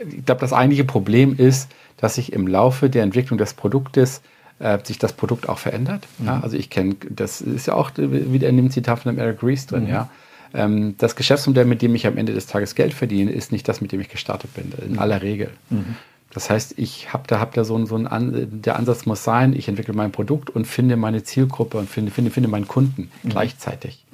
[0.00, 1.68] ich glaube, das eigentliche Problem ist,
[2.02, 4.20] dass sich im Laufe der Entwicklung des Produktes
[4.58, 6.06] äh, sich das Produkt auch verändert.
[6.18, 6.26] Mhm.
[6.26, 9.42] Ja, also ich kenne, das ist ja auch wieder in dem Zitat von dem Eric
[9.42, 9.90] Rees drin, mhm.
[9.90, 10.10] ja.
[10.52, 13.80] Ähm, das Geschäftsmodell, mit dem ich am Ende des Tages Geld verdiene, ist nicht das,
[13.80, 14.98] mit dem ich gestartet bin, in mhm.
[14.98, 15.50] aller Regel.
[15.70, 15.96] Mhm.
[16.34, 19.54] Das heißt, ich habe da, hab da so, so ein, An der Ansatz muss sein,
[19.54, 23.28] ich entwickle mein Produkt und finde meine Zielgruppe und finde, finde, finde meinen Kunden mhm.
[23.28, 24.04] gleichzeitig.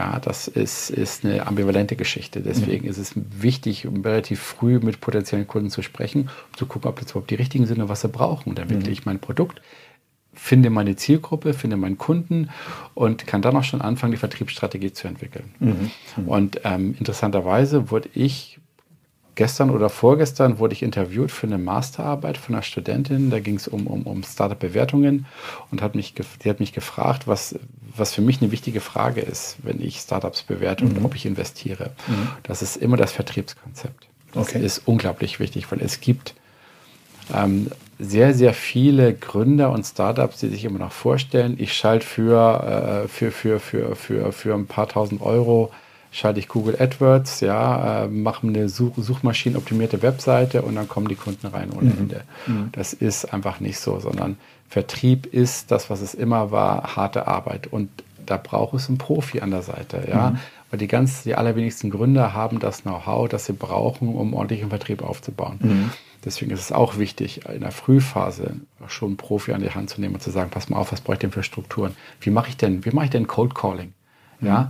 [0.00, 2.40] Ja, das ist, ist eine ambivalente Geschichte.
[2.40, 2.90] Deswegen mhm.
[2.90, 6.98] ist es wichtig, um relativ früh mit potenziellen Kunden zu sprechen, um zu gucken, ob
[6.98, 8.48] das überhaupt die richtigen sind und was sie brauchen.
[8.48, 8.92] Und dann entwickle mhm.
[8.94, 9.60] ich mein Produkt,
[10.32, 12.48] finde meine Zielgruppe, finde meinen Kunden
[12.94, 15.52] und kann dann auch schon anfangen, die Vertriebsstrategie zu entwickeln.
[15.58, 15.90] Mhm.
[16.16, 16.28] mhm.
[16.28, 18.58] Und ähm, interessanterweise wurde ich
[19.40, 23.30] gestern oder vorgestern wurde ich interviewt für eine Masterarbeit von einer Studentin.
[23.30, 25.24] Da ging es um, um, um Startup-Bewertungen
[25.70, 27.58] und hat mich, die hat mich gefragt, was,
[27.96, 30.98] was für mich eine wichtige Frage ist, wenn ich Startups bewerte mhm.
[30.98, 31.92] und ob ich investiere.
[32.06, 32.28] Mhm.
[32.42, 34.08] Das ist immer das Vertriebskonzept.
[34.34, 34.62] Das okay.
[34.62, 36.34] ist unglaublich wichtig, weil es gibt
[37.34, 43.04] ähm, sehr, sehr viele Gründer und Startups, die sich immer noch vorstellen, ich schalte für,
[43.06, 45.72] äh, für, für, für, für, für ein paar tausend Euro
[46.10, 51.14] schalte ich Google AdWords, ja, äh, mache eine Such suchmaschinenoptimierte Webseite und dann kommen die
[51.14, 51.98] Kunden rein ohne mhm.
[51.98, 52.22] Ende.
[52.46, 52.68] Mhm.
[52.72, 54.36] Das ist einfach nicht so, sondern
[54.68, 57.66] Vertrieb ist das, was es immer war, harte Arbeit.
[57.66, 57.90] Und
[58.26, 60.30] da braucht es einen Profi an der Seite, ja.
[60.30, 60.38] Mhm.
[60.70, 65.02] Weil die ganz, die allerwenigsten Gründer haben das Know-how, das sie brauchen, um ordentlichen Vertrieb
[65.02, 65.58] aufzubauen.
[65.60, 65.90] Mhm.
[66.24, 70.00] Deswegen ist es auch wichtig, in der Frühphase schon einen Profi an die Hand zu
[70.00, 71.96] nehmen und zu sagen, pass mal auf, was brauche ich denn für Strukturen?
[72.20, 73.94] Wie mache ich denn, wie mache ich denn Cold Calling?
[74.40, 74.68] Ja, mhm.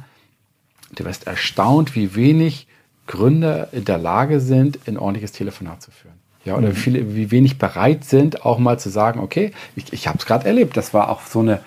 [0.94, 2.66] Du wirst erstaunt, wie wenig
[3.06, 6.14] Gründer in der Lage sind, ein ordentliches Telefonat zu führen.
[6.44, 6.72] Ja, oder mhm.
[6.72, 10.26] wie, viele, wie wenig bereit sind, auch mal zu sagen, okay, ich, ich habe es
[10.26, 10.76] gerade erlebt.
[10.76, 11.60] Das war auch so eine,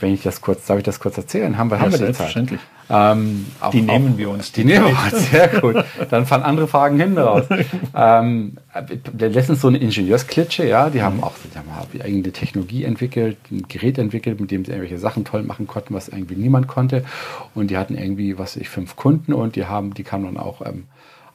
[0.00, 1.56] wenn ich das kurz, darf ich das kurz erzählen?
[1.56, 2.58] Haben wir, Ja, haben wir die Zeit?
[2.90, 4.50] Ähm, auch, Die nehmen auch, wir uns.
[4.52, 5.84] Die nehmen wir uns, sehr gut.
[6.10, 7.44] Dann fallen andere Fragen hinten raus.
[7.94, 8.56] ähm,
[9.18, 13.64] letztens so eine Ingenieursklitsche, ja, die haben auch die haben auch eigene Technologie entwickelt, ein
[13.68, 17.04] Gerät entwickelt, mit dem sie irgendwelche Sachen toll machen konnten, was irgendwie niemand konnte.
[17.54, 20.38] Und die hatten irgendwie, was weiß ich, fünf Kunden und die haben, die kamen dann
[20.38, 20.84] auch, ähm,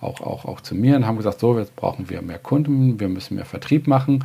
[0.02, 3.10] auch, auch, auch zu mir und haben gesagt, so, jetzt brauchen wir mehr Kunden, wir
[3.10, 4.24] müssen mehr Vertrieb machen.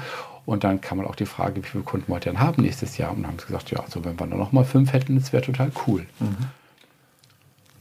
[0.48, 2.96] Und dann kam man auch die Frage, wie viele Kunden wollt ihr denn haben nächstes
[2.96, 3.11] Jahr?
[3.11, 5.30] Und dann haben sie gesagt, ja, also wenn wir nur noch mal fünf hätten, das
[5.30, 6.06] wäre total cool.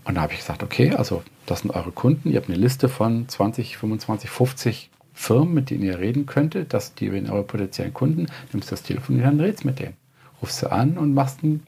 [0.03, 2.29] Und da habe ich gesagt, okay, also das sind eure Kunden.
[2.29, 6.73] Ihr habt eine Liste von 20, 25, 50 Firmen, mit denen ihr reden könntet.
[6.73, 8.25] Das die sind eure potenziellen Kunden.
[8.51, 9.93] Nimmst das Telefon und dann redest mit denen.
[10.41, 11.65] Rufst sie an und machst einen,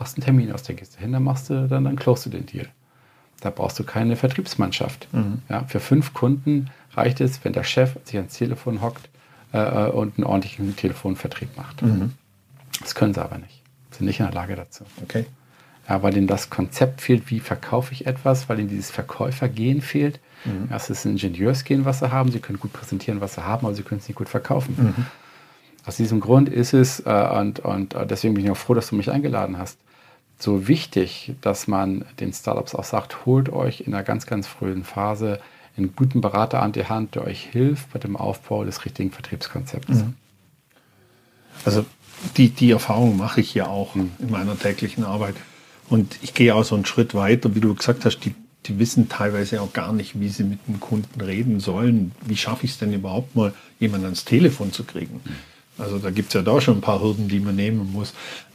[0.00, 0.64] machst einen Termin aus.
[0.64, 2.66] Der gehst du hin, dann machst du, dann, dann closest du den Deal.
[3.40, 5.06] Da brauchst du keine Vertriebsmannschaft.
[5.48, 9.08] Ja, für fünf Kunden reicht es, wenn der Chef sich ans Telefon hockt
[9.54, 11.82] äh, und einen ordentlichen Telefonvertrieb macht.
[12.80, 13.62] Das können sie aber nicht.
[13.92, 14.84] Sind nicht in der Lage dazu.
[15.02, 15.24] Okay.
[15.88, 20.18] Ja, weil ihnen das Konzept fehlt, wie verkaufe ich etwas, weil ihnen dieses Verkäufergehen fehlt.
[20.70, 22.32] Ja, es ist ein Ingenieursgehen, was sie haben.
[22.32, 24.76] Sie können gut präsentieren, was sie haben, aber sie können es nicht gut verkaufen.
[25.86, 28.88] Aus diesem Grund ist es, äh, und, und äh, deswegen bin ich auch froh, dass
[28.88, 29.78] du mich eingeladen hast,
[30.38, 34.84] so wichtig, dass man den Startups auch sagt, holt euch in einer ganz, ganz frühen
[34.84, 35.40] Phase
[35.76, 40.04] einen guten Berater an die Hand, der euch hilft bei dem Aufbau des richtigen Vertriebskonzepts.
[41.64, 41.84] Also
[42.36, 45.34] die, die Erfahrung mache ich ja auch in meiner täglichen Arbeit.
[45.90, 48.34] Und ich gehe auch so einen Schritt weiter, wie du gesagt hast, die,
[48.66, 52.12] die wissen teilweise auch gar nicht, wie sie mit dem Kunden reden sollen.
[52.24, 55.20] Wie schaffe ich es denn überhaupt mal, jemanden ans Telefon zu kriegen?
[55.76, 58.14] Also da gibt es ja da schon ein paar Hürden, die man nehmen muss.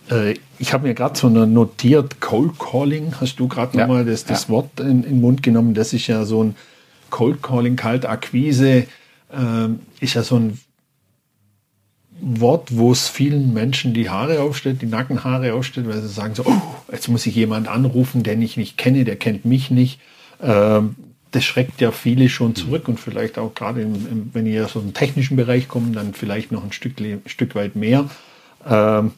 [0.10, 3.86] Äh, ich habe mir gerade so eine notiert, Cold Calling, hast du gerade Ja.
[3.86, 4.50] nochmal das, das Ja.
[4.50, 5.74] Wort in, in den Mund genommen.
[5.74, 6.56] Das ist ja so ein
[7.10, 8.88] Cold Calling, Kaltakquise,
[9.32, 10.60] ähm, ist ja so ein
[12.22, 16.44] Wort, wo es vielen Menschen die Haare aufstellt, die Nackenhaare aufstellt, weil sie sagen so,
[16.46, 20.00] oh, jetzt muss ich jemand anrufen, den ich nicht kenne, der kennt mich nicht.
[20.42, 20.96] Ähm,
[21.32, 24.80] das schreckt ja viele schon zurück und vielleicht auch gerade, im, im, wenn ihr so
[24.80, 26.96] im technischen Bereich kommt, dann vielleicht noch ein Stück,
[27.26, 28.10] Stück weit mehr.
[28.68, 29.12] Ähm,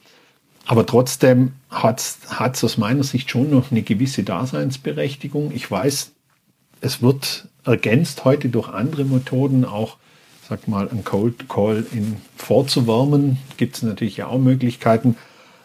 [0.65, 5.51] aber trotzdem hat es aus meiner Sicht schon noch eine gewisse Daseinsberechtigung.
[5.53, 6.11] Ich weiß,
[6.81, 9.97] es wird ergänzt heute durch andere Methoden, auch,
[10.49, 13.37] sag mal, ein Cold Call in vorzuwärmen.
[13.57, 15.15] Gibt es natürlich ja auch Möglichkeiten.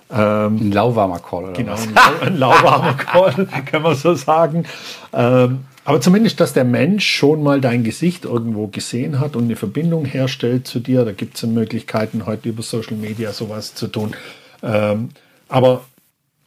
[0.08, 1.88] Ähm, Ein lauwarmer Call oder genau, was?
[1.88, 4.64] ein, lau ein lauwarmer Call, kann man so sagen.
[5.12, 9.56] Ähm, aber zumindest, dass der Mensch schon mal dein Gesicht irgendwo gesehen hat und eine
[9.56, 11.04] Verbindung herstellt zu dir.
[11.04, 14.14] Da gibt es Möglichkeiten, heute über Social Media sowas zu tun.
[14.62, 15.10] Ähm,
[15.48, 15.82] aber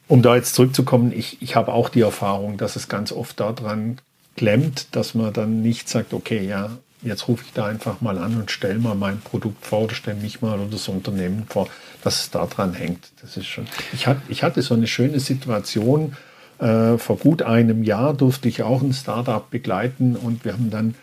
[0.07, 3.99] um da jetzt zurückzukommen, ich, ich habe auch die Erfahrung, dass es ganz oft daran
[4.39, 6.69] klemmt, dass man dann nicht sagt, okay, ja,
[7.01, 10.15] jetzt rufe ich da einfach mal an und stelle mal mein Produkt vor oder stelle
[10.21, 11.67] mich mal oder das Unternehmen vor,
[12.05, 13.11] dass es daran hängt.
[13.21, 13.67] Das ist schon.
[13.91, 16.15] Ich, hat, ich hatte so eine schöne Situation.
[16.57, 20.95] Äh, vor gut einem Jahr durfte ich auch ein Startup begleiten und wir haben dann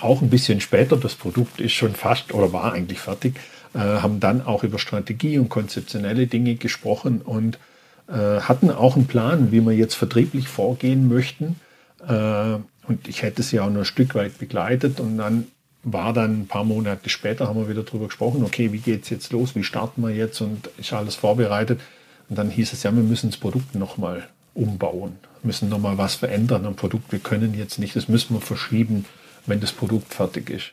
[0.00, 3.36] auch ein bisschen später, das Produkt ist schon fast oder war eigentlich fertig,
[3.74, 7.60] äh, haben dann auch über Strategie und konzeptionelle Dinge gesprochen und
[8.08, 11.60] äh, hatten auch einen Plan, wie wir jetzt vertrieblich vorgehen möchten.
[12.06, 12.58] Äh,
[12.88, 15.46] und ich hätte sie auch nur ein Stück weit begleitet und dann
[15.82, 19.10] war dann ein paar Monate später, haben wir wieder darüber gesprochen, okay, wie geht es
[19.10, 21.80] jetzt los, wie starten wir jetzt und ist alles vorbereitet.
[22.28, 26.66] Und dann hieß es ja, wir müssen das Produkt nochmal umbauen, müssen nochmal was verändern
[26.66, 27.12] am Produkt.
[27.12, 29.04] Wir können jetzt nicht, das müssen wir verschieben,
[29.46, 30.72] wenn das Produkt fertig ist.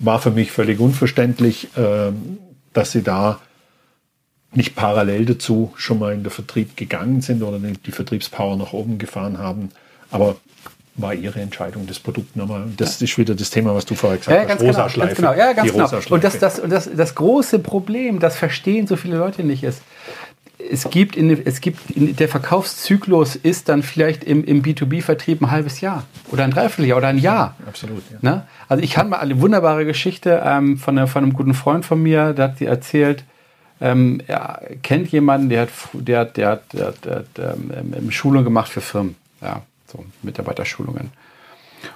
[0.00, 2.38] War für mich völlig unverständlich, ähm,
[2.72, 3.40] dass sie da
[4.52, 8.98] nicht parallel dazu schon mal in den Vertrieb gegangen sind oder die Vertriebspower nach oben
[8.98, 9.70] gefahren haben.
[10.10, 10.36] Aber
[10.96, 12.64] war ihre Entscheidung, das Produkt nochmal.
[12.76, 14.60] Das ist wieder das Thema, was du vorher gesagt Ja, hast.
[14.60, 15.32] genau, ganz genau.
[15.32, 16.00] Ja, ganz Die genau.
[16.10, 19.82] Und das, das, und das, das große Problem, das verstehen so viele Leute nicht, ist,
[20.70, 25.50] es gibt, in, es gibt in, der Verkaufszyklus ist dann vielleicht im, im B2B-Vertrieb ein
[25.50, 27.54] halbes Jahr oder ein Dreivierteljahr oder ein Jahr.
[27.66, 28.18] Absolut, ja.
[28.20, 28.46] Ne?
[28.68, 32.02] Also ich kann mal eine wunderbare Geschichte ähm, von, einer, von einem guten Freund von
[32.02, 33.24] mir, der hat die erzählt,
[33.80, 38.72] ähm, er kennt jemanden, der hat, der, der, der, der, hat, ähm, ähm, Schulung gemacht
[38.72, 41.10] für Firmen, ja, so Mitarbeiterschulungen.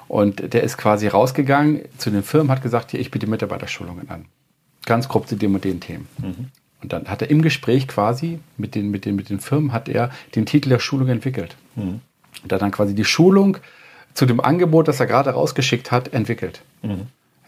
[0.09, 4.27] Und der ist quasi rausgegangen zu den Firmen, hat gesagt, hier, ich biete Mitarbeiterschulungen an.
[4.87, 6.09] Ganz grob zu dem und den Themen.
[6.83, 9.89] Und dann hat er im Gespräch quasi mit den, mit den, mit den Firmen, hat
[9.89, 11.57] er den Titel der Schulung entwickelt.
[12.43, 13.59] Und hat dann quasi die Schulung
[14.15, 16.63] zu dem Angebot, das er gerade rausgeschickt hat, entwickelt.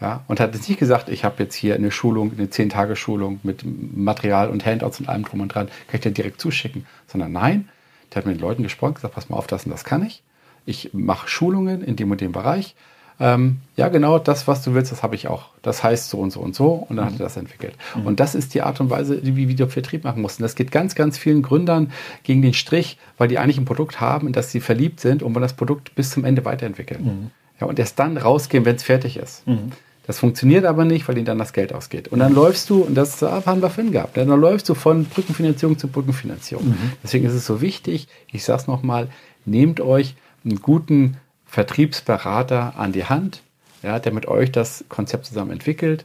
[0.00, 3.64] Ja, und hat jetzt nicht gesagt, ich habe jetzt hier eine Schulung, eine 10-Tage-Schulung mit
[3.64, 6.85] Material und Handouts und allem drum und dran, kann ich dir direkt zuschicken.
[7.07, 7.68] Sondern nein,
[8.11, 10.22] der hat mit den Leuten gesprochen, gesagt, pass mal auf, das und das kann ich.
[10.66, 12.74] Ich mache Schulungen in dem und dem Bereich.
[13.20, 15.50] ähm, ja, genau das, was du willst, das habe ich auch.
[15.62, 17.11] Das heißt so und so und so und dann mhm.
[17.11, 17.74] hat er das entwickelt.
[17.94, 18.07] Mhm.
[18.07, 20.40] Und das ist die Art und Weise, wie, du Vertrieb machen musst.
[20.40, 21.92] Und das geht ganz, ganz vielen Gründern
[22.24, 25.35] gegen den Strich, weil die eigentlich ein Produkt haben, in das sie verliebt sind und
[25.35, 27.05] wollen das Produkt bis zum Ende weiterentwickeln.
[27.05, 27.31] Mhm.
[27.61, 29.46] Ja, und erst dann rausgehen, wenn es fertig ist.
[29.46, 29.70] Mhm.
[30.07, 32.09] Das funktioniert aber nicht, weil ihnen dann das Geld ausgeht.
[32.09, 35.79] Und dann läufst du, und das haben wir vorhin gehabt, dann läufst du von Brückenfinanzierung
[35.79, 36.68] zu Brückenfinanzierung.
[36.68, 36.92] Mhm.
[37.03, 39.09] Deswegen ist es so wichtig, ich sage es nochmal,
[39.46, 43.42] nehmt euch einen guten Vertriebsberater an die Hand,
[43.83, 46.04] ja, der mit euch das Konzept zusammen entwickelt,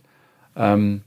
[0.56, 1.02] ähm,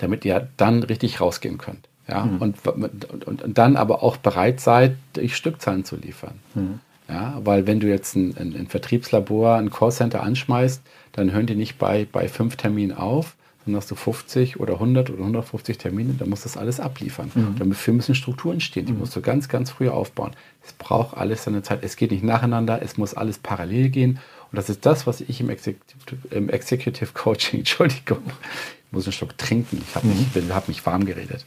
[0.00, 1.88] damit ihr dann richtig rausgehen könnt.
[2.08, 2.38] Ja, mhm.
[2.38, 6.38] und, und, und, dann aber auch bereit seid, euch Stückzahlen zu liefern.
[6.54, 6.80] Mhm.
[7.08, 11.54] Ja, weil wenn du jetzt ein, ein, ein Vertriebslabor, ein Callcenter anschmeißt, dann hören die
[11.54, 16.14] nicht bei, bei fünf Terminen auf, dann hast du 50 oder 100 oder 150 Termine,
[16.18, 17.30] dann musst du das alles abliefern.
[17.34, 17.70] Mhm.
[17.70, 18.98] Dafür müssen Strukturen stehen, die mhm.
[19.00, 20.32] musst du ganz, ganz früh aufbauen.
[20.64, 21.80] Es braucht alles seine Zeit.
[21.82, 24.18] Es geht nicht nacheinander, es muss alles parallel gehen.
[24.50, 29.12] Und das ist das, was ich im Executive, im Executive Coaching, Entschuldigung, ich muss einen
[29.12, 30.54] Schluck trinken, ich habe mich, mhm.
[30.54, 31.44] hab mich warm geredet.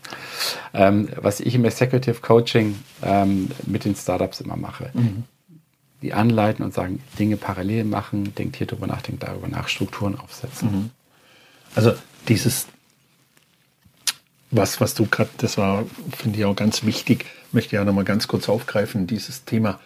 [0.74, 4.90] Ähm, was ich im Executive Coaching ähm, mit den Startups immer mache.
[4.94, 5.24] Mhm.
[6.02, 10.20] Die anleiten und sagen, Dinge parallel machen, denkt hier drüber nach, denkt darüber nach, Strukturen
[10.20, 10.72] aufsetzen.
[10.72, 10.90] Mhm.
[11.78, 11.94] Also
[12.28, 12.66] dieses,
[14.50, 15.86] was, was du gerade, das war,
[16.18, 19.80] finde ich auch ganz wichtig, möchte ich auch nochmal ganz kurz aufgreifen, dieses Thema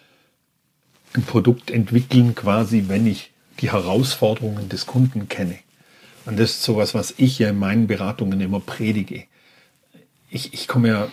[1.11, 5.59] ein Produkt entwickeln, quasi, wenn ich die Herausforderungen des Kunden kenne.
[6.25, 9.25] Und das ist sowas, was ich ja in meinen Beratungen immer predige.
[10.29, 11.07] Ich, ich komme ja,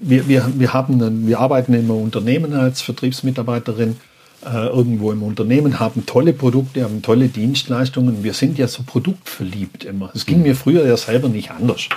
[0.00, 4.00] wir, wir, wir, haben, wir arbeiten im Unternehmen als Vertriebsmitarbeiterin
[4.44, 8.22] äh, irgendwo im Unternehmen, haben tolle Produkte, haben tolle Dienstleistungen.
[8.22, 10.10] Wir sind ja so produktverliebt immer.
[10.14, 11.88] Es ging mir früher ja selber nicht anders.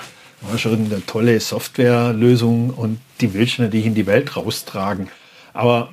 [0.42, 5.10] Du hast irgendeine tolle Softwarelösung und die willst du natürlich in die Welt raustragen.
[5.54, 5.90] Aber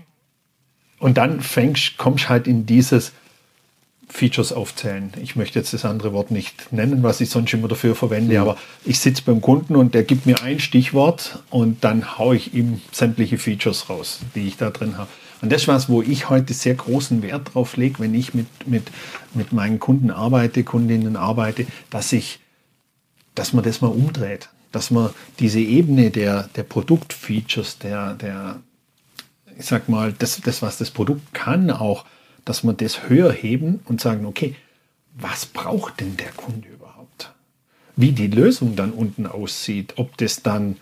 [0.98, 3.12] und dann fängst, kommst halt in dieses
[4.08, 5.12] Features aufzählen.
[5.22, 8.42] Ich möchte jetzt das andere Wort nicht nennen, was ich sonst immer dafür verwende, ja.
[8.42, 12.54] aber ich sitze beim Kunden und der gibt mir ein Stichwort und dann haue ich
[12.54, 15.10] ihm sämtliche Features raus, die ich da drin habe.
[15.40, 18.46] Und das ist was, wo ich heute sehr großen Wert drauf lege, wenn ich mit,
[18.66, 18.90] mit,
[19.34, 22.40] mit meinen Kunden arbeite, Kundinnen arbeite, dass ich,
[23.34, 24.48] dass man das mal umdreht.
[24.72, 28.60] Dass man diese Ebene der, der Produktfeatures, der, der,
[29.56, 32.04] ich sag mal, das, das, was das Produkt kann, auch,
[32.44, 34.56] dass man das höher heben und sagen, okay,
[35.14, 37.32] was braucht denn der Kunde überhaupt?
[37.96, 40.76] Wie die Lösung dann unten aussieht, ob das dann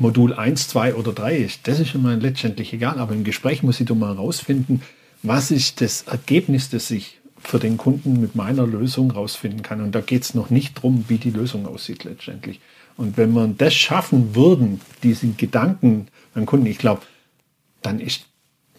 [0.00, 2.98] Modul 1, 2 oder 3 ist, das ist immer letztendlich egal.
[2.98, 4.82] Aber im Gespräch muss ich doch mal herausfinden,
[5.22, 9.80] was ist das Ergebnis, das ich für den Kunden mit meiner Lösung rausfinden kann.
[9.82, 12.60] Und da geht es noch nicht darum, wie die Lösung aussieht letztendlich.
[12.96, 17.02] Und wenn wir das schaffen würden, diesen Gedanken beim Kunden, ich glaube,
[17.82, 18.26] dann ist,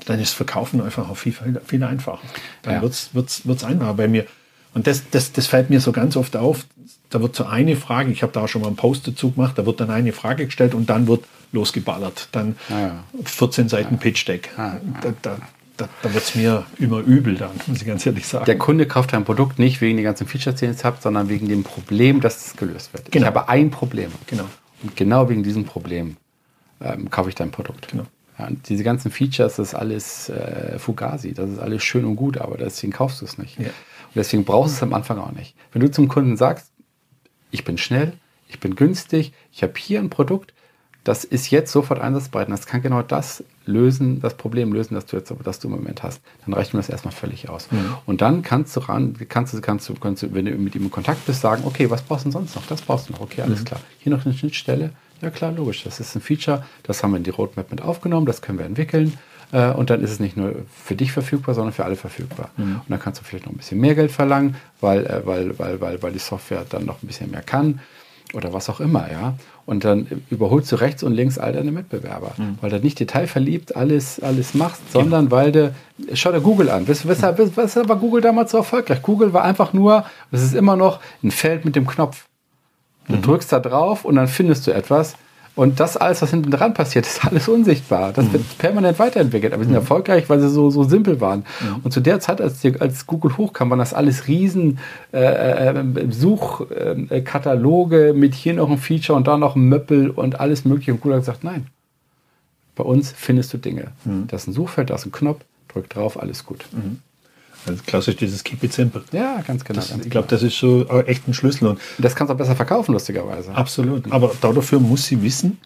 [0.05, 2.21] dann ist Verkaufen einfach auch viel, viel einfacher.
[2.63, 2.81] Dann ja.
[2.81, 4.25] wird es einfacher bei mir.
[4.73, 6.65] Und das, das, das fällt mir so ganz oft auf.
[7.09, 9.57] Da wird so eine Frage, ich habe da auch schon mal einen Post dazu gemacht,
[9.57, 12.29] da wird dann eine Frage gestellt und dann wird losgeballert.
[12.31, 13.03] Dann ah, ja.
[13.25, 13.99] 14 Seiten ja.
[13.99, 14.49] Pitch Deck.
[14.57, 15.37] Ah, da, da,
[15.75, 18.45] da, da wird es mir immer übel dann, muss ich ganz ehrlich sagen.
[18.45, 21.27] Der Kunde kauft ein Produkt nicht wegen den ganzen Features, die ihr jetzt habt, sondern
[21.27, 23.11] wegen dem Problem, dass es gelöst wird.
[23.11, 23.23] Genau.
[23.23, 24.11] Ich habe ein Problem.
[24.27, 24.45] Genau.
[24.83, 26.15] Und genau wegen diesem Problem
[26.79, 27.89] ähm, kaufe ich dein Produkt.
[27.89, 28.05] Genau.
[28.41, 32.37] Ja, diese ganzen Features, das ist alles äh, Fugazi, das ist alles schön und gut,
[32.37, 33.59] aber deswegen kaufst du es nicht.
[33.59, 33.67] Ja.
[33.67, 35.55] Und deswegen brauchst du es am Anfang auch nicht.
[35.71, 36.71] Wenn du zum Kunden sagst,
[37.51, 38.13] ich bin schnell,
[38.47, 40.53] ich bin günstig, ich habe hier ein Produkt,
[41.03, 45.07] das ist jetzt sofort einsatzbereit und das kann genau das lösen, das Problem lösen, das
[45.07, 46.21] du jetzt, das du im Moment hast.
[46.45, 47.71] Dann reicht mir das erstmal völlig aus.
[47.71, 47.95] Mhm.
[48.05, 50.83] Und dann kannst du ran, kannst du, kannst du, kannst du, wenn du mit ihm
[50.83, 52.67] in Kontakt bist, sagen, okay, was brauchst du denn sonst noch?
[52.67, 53.65] Das brauchst du noch, okay, alles mhm.
[53.65, 53.81] klar.
[53.99, 54.91] Hier noch eine Schnittstelle.
[55.21, 55.83] Ja klar, logisch.
[55.83, 58.65] Das ist ein Feature, das haben wir in die Roadmap mit aufgenommen, das können wir
[58.65, 59.17] entwickeln.
[59.51, 62.49] Äh, und dann ist es nicht nur für dich verfügbar, sondern für alle verfügbar.
[62.57, 62.77] Mhm.
[62.77, 65.81] Und dann kannst du vielleicht noch ein bisschen mehr Geld verlangen, weil, äh, weil, weil,
[65.81, 67.79] weil, weil die Software dann noch ein bisschen mehr kann
[68.33, 69.35] oder was auch immer, ja.
[69.65, 72.57] Und dann überholst du rechts und links all deine Mitbewerber, mhm.
[72.61, 75.35] weil du nicht detailverliebt alles, alles machst, sondern genau.
[75.35, 75.75] weil du,
[76.13, 76.87] schau dir Google an.
[76.87, 79.01] Weshalb, weshalb war Google damals so erfolgreich?
[79.01, 82.25] Google war einfach nur, es ist immer noch ein Feld mit dem Knopf.
[83.07, 83.21] Du mhm.
[83.21, 85.15] drückst da drauf und dann findest du etwas,
[85.53, 88.13] und das alles, was hinten dran passiert, ist alles unsichtbar.
[88.13, 88.33] Das mhm.
[88.33, 89.53] wird permanent weiterentwickelt.
[89.53, 89.81] Aber sie sind mhm.
[89.81, 91.39] erfolgreich, weil sie so, so simpel waren.
[91.59, 91.81] Mhm.
[91.83, 94.79] Und zu der Zeit, als, die, als Google hochkam, waren das alles riesen
[95.13, 100.39] äh, äh, Suchkataloge äh, mit hier noch ein Feature und da noch ein Möppel und
[100.39, 100.93] alles mögliche.
[100.93, 101.67] Und Google hat gesagt, nein.
[102.75, 103.87] Bei uns findest du Dinge.
[104.05, 104.27] Mhm.
[104.27, 106.65] Das ist ein Suchfeld, da ist ein Knopf, drück drauf, alles gut.
[107.65, 109.03] Also klassisch dieses Keep it simple.
[109.11, 109.79] Ja, ganz genau.
[109.79, 111.67] Das, ganz ich glaube, das ist so echt ein Schlüssel.
[111.67, 113.53] Und das kannst du auch besser verkaufen, lustigerweise.
[113.53, 114.11] Absolut.
[114.11, 115.59] Aber dafür muss sie wissen,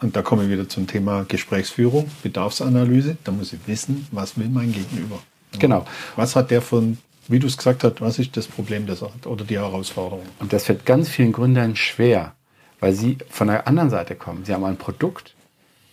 [0.00, 4.48] und da komme ich wieder zum Thema Gesprächsführung, Bedarfsanalyse, da muss ich wissen, was will
[4.48, 5.18] mein Gegenüber.
[5.58, 5.86] Genau.
[6.16, 9.26] Was hat der von wie du es gesagt hast, was ist das Problem das hat
[9.26, 10.24] oder die Herausforderung?
[10.38, 12.34] Und das fällt ganz vielen Gründern schwer,
[12.80, 14.44] weil sie von der anderen Seite kommen.
[14.44, 15.34] Sie haben ein Produkt,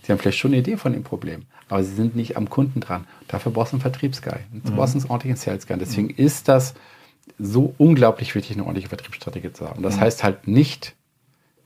[0.04, 2.79] sie haben vielleicht schon eine Idee von dem Problem, aber sie sind nicht am Kunden
[2.79, 3.05] dran.
[3.27, 4.39] Dafür brauchst du einen Vertriebsguy.
[4.51, 4.75] Du mhm.
[4.75, 5.77] brauchst einen ordentlichen Sales Guy.
[5.77, 6.15] Deswegen mhm.
[6.17, 6.75] ist das
[7.39, 9.81] so unglaublich wichtig, eine ordentliche Vertriebsstrategie zu haben.
[9.81, 10.01] Das mhm.
[10.01, 10.93] heißt halt nicht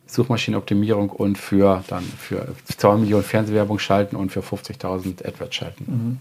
[0.05, 5.85] Suchmaschinenoptimierung und für dann für 2 Millionen Fernsehwerbung schalten und für 50.000 AdWords schalten.
[5.87, 6.17] Mhm.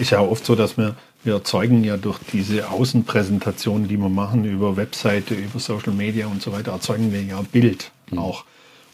[0.00, 4.44] Ist ja oft so, dass wir wir erzeugen ja durch diese Außenpräsentationen, die wir machen
[4.44, 8.18] über Webseite, über Social Media und so weiter, erzeugen wir ja Bild mhm.
[8.18, 8.44] auch.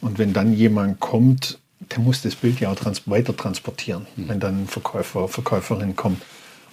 [0.00, 1.58] Und wenn dann jemand kommt,
[1.94, 4.28] der muss das Bild ja auch trans weiter transportieren, mhm.
[4.28, 6.20] wenn dann ein Verkäufer, Verkäuferin kommt.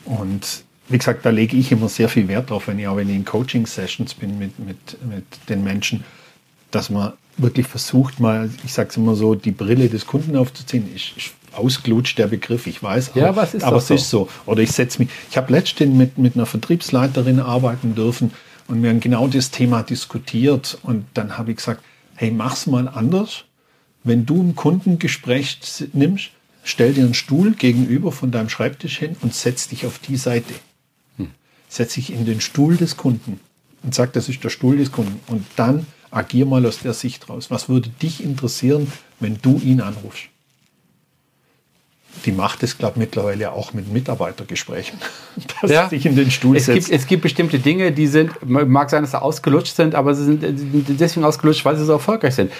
[0.05, 3.09] Und wie gesagt, da lege ich immer sehr viel Wert drauf, wenn ich auch wenn
[3.09, 6.03] ich in Coaching-Sessions bin mit, mit, mit den Menschen,
[6.71, 10.89] dass man wirklich versucht, mal, ich sage es immer so, die Brille des Kunden aufzuziehen.
[10.93, 13.11] Ich, ich ausgelutscht, der Begriff, ich weiß.
[13.15, 13.93] Ja, aber, was ist aber es so?
[13.93, 14.29] ist so.
[14.45, 18.31] Oder ich setze mich, ich habe letztens mit, mit einer Vertriebsleiterin arbeiten dürfen
[18.67, 21.83] und wir haben genau das Thema diskutiert und dann habe ich gesagt,
[22.15, 23.45] hey, mach's mal anders.
[24.03, 25.59] Wenn du ein Kundengespräch
[25.93, 26.31] nimmst,
[26.63, 30.53] stell dir einen Stuhl gegenüber von deinem Schreibtisch hin und setz dich auf die Seite.
[31.17, 31.31] Hm.
[31.69, 33.39] Setz dich in den Stuhl des Kunden
[33.83, 35.19] und sag, das ist der Stuhl des Kunden.
[35.27, 37.49] Und dann agier mal aus der Sicht raus.
[37.49, 40.30] Was würde dich interessieren, wenn du ihn anrufst?
[42.25, 44.99] Die macht es, glaube ich, mittlerweile auch mit Mitarbeitergesprächen,
[45.61, 45.89] dass ja.
[45.89, 46.89] sich in den Stuhl es setzt.
[46.89, 50.25] Gibt, es gibt bestimmte Dinge, die sind, mag sein, dass sie ausgelutscht sind, aber sie
[50.25, 50.43] sind
[50.99, 52.51] deswegen ausgelutscht, weil sie so erfolgreich sind.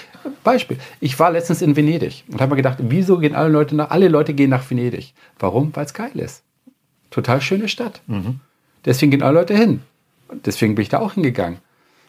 [0.42, 3.90] Beispiel, ich war letztens in Venedig und habe mir gedacht, wieso gehen alle Leute nach,
[3.90, 5.14] alle Leute gehen nach Venedig?
[5.38, 5.74] Warum?
[5.74, 6.42] Weil es geil ist.
[7.10, 8.00] Total schöne Stadt.
[8.06, 8.40] Mhm.
[8.84, 9.82] Deswegen gehen alle Leute hin.
[10.28, 11.58] Und deswegen bin ich da auch hingegangen.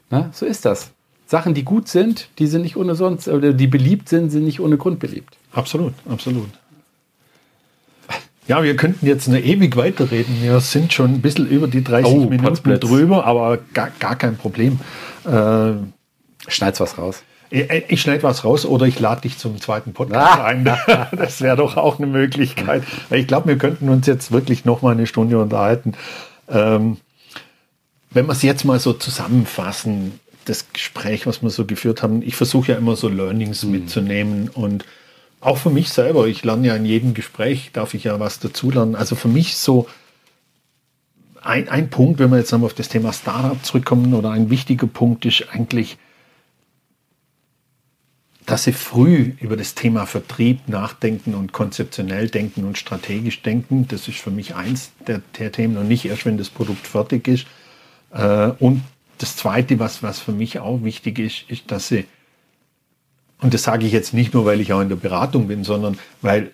[0.09, 0.91] Na, so ist das.
[1.25, 4.59] Sachen, die gut sind, die sind nicht ohne sonst, oder die beliebt sind, sind nicht
[4.59, 5.37] ohne Grund beliebt.
[5.51, 6.49] Absolut, absolut.
[8.47, 10.41] Ja, wir könnten jetzt eine ewig weiterreden.
[10.41, 12.81] Wir sind schon ein bisschen über die 30 oh, Minuten Potzblitz.
[12.81, 14.79] drüber, aber gar, gar kein Problem.
[15.25, 15.73] Äh,
[16.47, 17.23] Schneid's was raus.
[17.49, 20.45] Ich, ich schneide was raus oder ich lade dich zum zweiten Podcast ah.
[20.45, 20.65] ein.
[21.15, 22.83] das wäre doch auch eine Möglichkeit.
[23.11, 25.93] Ich glaube, wir könnten uns jetzt wirklich noch mal eine Stunde unterhalten.
[26.49, 26.97] Ähm,
[28.11, 32.35] wenn wir es jetzt mal so zusammenfassen, das Gespräch, was wir so geführt haben, ich
[32.35, 33.71] versuche ja immer so Learnings mhm.
[33.71, 34.83] mitzunehmen und
[35.43, 38.95] auch für mich selber, ich lerne ja in jedem Gespräch, darf ich ja was dazulernen.
[38.95, 39.87] Also für mich so
[41.41, 44.87] ein, ein Punkt, wenn wir jetzt nochmal auf das Thema Startup zurückkommen, oder ein wichtiger
[44.87, 45.97] Punkt ist eigentlich,
[48.45, 53.87] dass sie früh über das Thema Vertrieb nachdenken und konzeptionell denken und strategisch denken.
[53.87, 57.27] Das ist für mich eins der, der Themen und nicht erst, wenn das Produkt fertig
[57.27, 57.45] ist.
[58.11, 58.81] Äh, und
[59.17, 62.05] das Zweite, was, was für mich auch wichtig ist, ist, dass sie
[63.43, 65.99] und das sage ich jetzt nicht nur, weil ich auch in der Beratung bin, sondern
[66.21, 66.51] weil,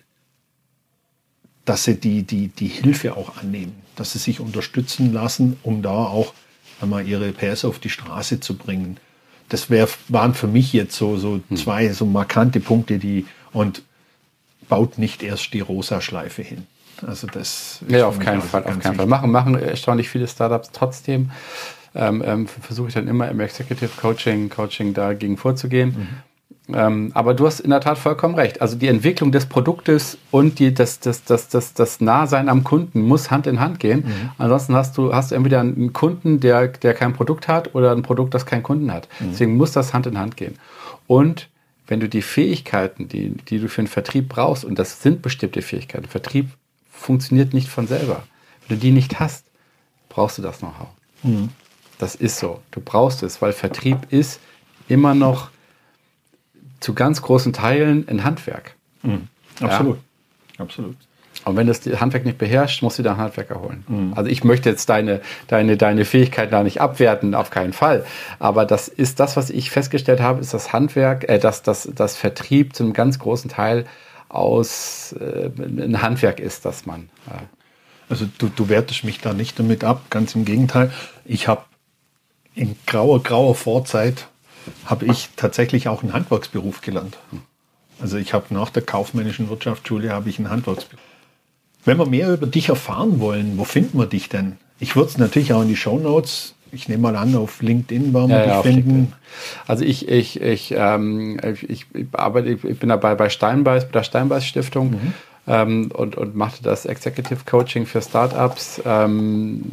[1.64, 5.90] dass sie die, die, die Hilfe auch annehmen, dass sie sich unterstützen lassen, um da
[5.90, 6.34] auch
[6.80, 8.96] einmal ihre PS auf die Straße zu bringen.
[9.48, 11.56] Das wär, waren für mich jetzt so, so hm.
[11.56, 13.82] zwei so markante Punkte, die und
[14.68, 16.66] baut nicht erst die rosa Schleife hin.
[17.06, 19.06] Also das ja, auf keinen Fall, auf keinen Fall.
[19.06, 21.30] Machen, machen erstaunlich viele Startups trotzdem.
[21.94, 25.88] Ähm, ähm, versuche ich dann immer im Executive Coaching, Coaching dagegen vorzugehen.
[25.90, 26.08] Mhm.
[26.72, 28.60] Ähm, aber du hast in der Tat vollkommen recht.
[28.60, 33.02] Also die Entwicklung des Produktes und die, das, das, das, das, das Nahsein am Kunden
[33.02, 34.04] muss Hand in Hand gehen.
[34.06, 34.30] Mhm.
[34.38, 38.02] Ansonsten hast du, hast du entweder einen Kunden, der, der kein Produkt hat oder ein
[38.02, 39.08] Produkt, das keinen Kunden hat.
[39.18, 39.30] Mhm.
[39.30, 40.56] Deswegen muss das Hand in Hand gehen.
[41.06, 41.48] Und
[41.86, 45.62] wenn du die Fähigkeiten, die, die du für einen Vertrieb brauchst, und das sind bestimmte
[45.62, 46.50] Fähigkeiten, Vertrieb
[46.90, 48.22] funktioniert nicht von selber.
[48.68, 49.44] Wenn du die nicht hast,
[50.08, 50.88] brauchst du das Know-how.
[51.24, 51.48] Mhm.
[51.98, 52.60] Das ist so.
[52.70, 54.40] Du brauchst es, weil Vertrieb ist
[54.88, 55.50] immer noch
[56.80, 58.74] zu ganz großen Teilen ein Handwerk.
[59.02, 59.28] Mhm.
[59.60, 59.98] Absolut.
[60.58, 60.64] Ja?
[60.64, 60.96] Absolut.
[61.44, 63.84] Und wenn das Handwerk nicht beherrscht, musst du dir einen Handwerker holen.
[63.88, 64.12] Mhm.
[64.14, 68.04] Also ich möchte jetzt deine, deine, deine Fähigkeiten da nicht abwerten, auf keinen Fall.
[68.38, 72.16] Aber das ist das, was ich festgestellt habe, ist das Handwerk, äh, dass das, das
[72.16, 73.86] Vertrieb zu einem ganz großen Teil
[74.28, 77.08] aus äh, ein Handwerk ist, dass man.
[77.26, 77.40] Äh
[78.10, 80.90] also du, du wertest mich da nicht damit ab, ganz im Gegenteil.
[81.24, 81.62] Ich habe
[82.54, 84.26] in grauer, grauer Vorzeit
[84.84, 87.16] habe ich tatsächlich auch einen Handwerksberuf gelernt.
[88.00, 91.00] Also ich habe nach der kaufmännischen Wirtschaftsschule habe ich einen Handwerksberuf.
[91.84, 94.58] Wenn wir mehr über dich erfahren wollen, wo finden wir dich denn?
[94.78, 98.14] Ich würde es natürlich auch in die Show Notes ich nehme mal an, auf LinkedIn
[98.14, 99.12] werden wir ja, dich ja, finden.
[99.66, 104.02] Also ich, ich, ich, ähm, ich, ich, arbeite, ich bin dabei bei Steinbeiß, bei der
[104.04, 105.12] Steinbeiß Stiftung mhm.
[105.46, 108.80] ähm, und, und machte das Executive Coaching für Startups.
[108.84, 109.72] Ähm,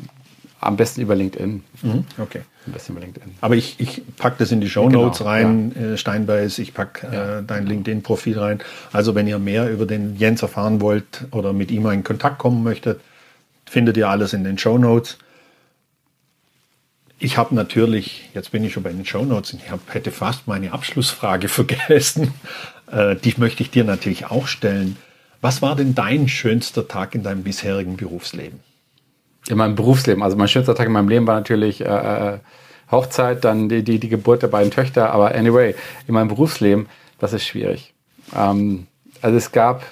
[0.59, 1.63] am besten über LinkedIn.
[1.83, 2.05] Mhm.
[2.17, 2.41] Okay.
[2.71, 3.35] Besten über LinkedIn.
[3.41, 5.93] Aber ich, ich packe das in die Show Notes genau, rein, ja.
[5.93, 7.39] Äh, Steinbeiß, ich packe ja.
[7.39, 8.59] äh, dein LinkedIn-Profil rein.
[8.91, 12.63] Also wenn ihr mehr über den Jens erfahren wollt oder mit ihm in Kontakt kommen
[12.63, 13.01] möchtet,
[13.65, 15.17] findet ihr alles in den Show Notes.
[17.19, 20.71] Ich habe natürlich, jetzt bin ich schon bei den Shownotes, ich hab, hätte fast meine
[20.71, 22.33] Abschlussfrage vergessen.
[22.91, 24.97] Äh, die möchte ich dir natürlich auch stellen.
[25.41, 28.59] Was war denn dein schönster Tag in deinem bisherigen Berufsleben?
[29.49, 32.39] In meinem Berufsleben, also mein schönster Tag in meinem Leben war natürlich äh, äh
[32.89, 35.11] Hochzeit, dann die, die, die Geburt der beiden Töchter.
[35.11, 35.75] Aber anyway,
[36.07, 36.87] in meinem Berufsleben,
[37.19, 37.93] das ist schwierig.
[38.33, 38.87] Ähm,
[39.21, 39.83] also es gab,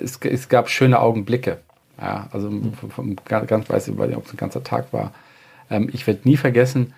[0.00, 1.58] es, es gab schöne Augenblicke.
[2.00, 2.50] Ja, also
[2.80, 5.12] vom, vom, ganz weiß ich, ob es ein ganzer Tag war.
[5.70, 6.94] Ähm, ich werde nie vergessen,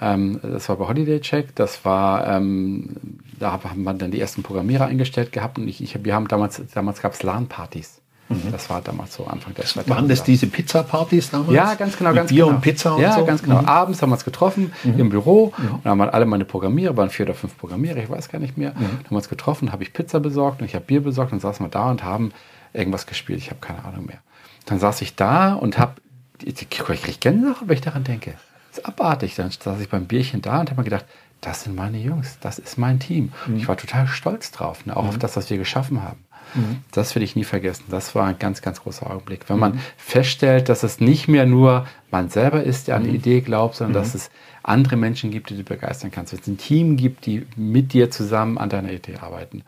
[0.00, 2.96] ähm, das war bei Holiday Check, das war, ähm,
[3.38, 6.62] da haben wir dann die ersten Programmierer eingestellt gehabt und ich, ich wir haben damals,
[6.74, 8.02] damals gab es LAN-Partys.
[8.28, 8.50] Mhm.
[8.50, 9.88] Das war damals so Anfang der Zeit.
[9.88, 11.52] Waren das diese Pizza-Partys damals?
[11.52, 12.10] Ja, ganz genau.
[12.10, 12.56] Mit ganz Bier genau.
[12.56, 13.24] und Pizza und ja, so?
[13.24, 13.62] ganz genau.
[13.62, 13.68] Mhm.
[13.68, 14.98] Abends haben wir uns getroffen mhm.
[14.98, 18.38] im Büro und haben alle meine Programmierer, waren vier oder fünf Programmierer, ich weiß gar
[18.38, 18.84] nicht mehr, mhm.
[18.84, 21.64] haben wir uns getroffen, habe ich Pizza besorgt und ich habe Bier besorgt und saßen
[21.64, 22.32] wir da und haben
[22.72, 23.38] irgendwas gespielt.
[23.38, 24.18] Ich habe keine Ahnung mehr.
[24.66, 25.94] Dann saß ich da und habe,
[26.42, 28.34] ich kriege Gänsehaut, wenn ich daran denke.
[28.70, 29.36] Das ist abartig.
[29.36, 31.06] Dann saß ich beim Bierchen da und habe mir gedacht,
[31.40, 33.32] das sind meine Jungs, das ist mein Team.
[33.46, 33.56] Mhm.
[33.56, 34.96] Ich war total stolz drauf, ne?
[34.96, 35.08] auch mhm.
[35.10, 36.24] auf das, was wir geschaffen haben.
[36.54, 36.78] Mhm.
[36.92, 37.84] Das werde ich nie vergessen.
[37.90, 39.48] Das war ein ganz, ganz großer Augenblick.
[39.48, 39.80] Wenn man mhm.
[39.96, 43.16] feststellt, dass es nicht mehr nur man selber ist, der an die mhm.
[43.16, 44.30] Idee glaubt, sondern dass es
[44.62, 46.32] andere Menschen gibt, die du begeistern kannst.
[46.32, 49.62] Wenn es ein Team gibt, die mit dir zusammen an deiner Idee arbeiten.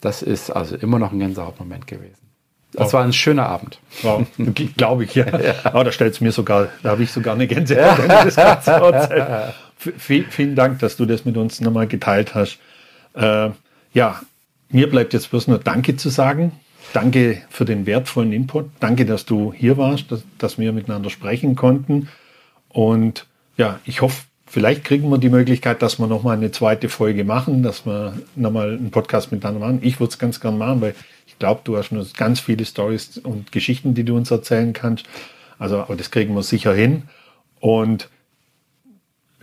[0.00, 2.24] Das ist also immer noch ein Gänsehautmoment gewesen.
[2.72, 3.78] Das war ein schöner Abend.
[4.02, 4.26] Wow,
[4.76, 5.26] glaube ich, ja.
[5.40, 5.54] ja.
[5.64, 9.54] Aber da stellt es mir sogar, da habe ich sogar eine Gänsehaut, du das Ganze.
[9.98, 12.58] Vielen Dank, dass du das mit uns nochmal geteilt hast.
[13.14, 13.50] Äh,
[13.92, 14.20] ja,
[14.70, 16.52] mir bleibt jetzt bloß nur Danke zu sagen.
[16.92, 18.66] Danke für den wertvollen Input.
[18.80, 22.08] Danke, dass du hier warst, dass, dass wir miteinander sprechen konnten.
[22.68, 27.24] Und ja, ich hoffe, vielleicht kriegen wir die Möglichkeit, dass wir nochmal eine zweite Folge
[27.24, 29.78] machen, dass wir nochmal einen Podcast miteinander machen.
[29.82, 30.94] Ich würde es ganz gern machen, weil
[31.26, 35.06] ich glaube, du hast noch ganz viele Stories und Geschichten, die du uns erzählen kannst.
[35.58, 37.04] Also, aber das kriegen wir sicher hin.
[37.60, 38.08] Und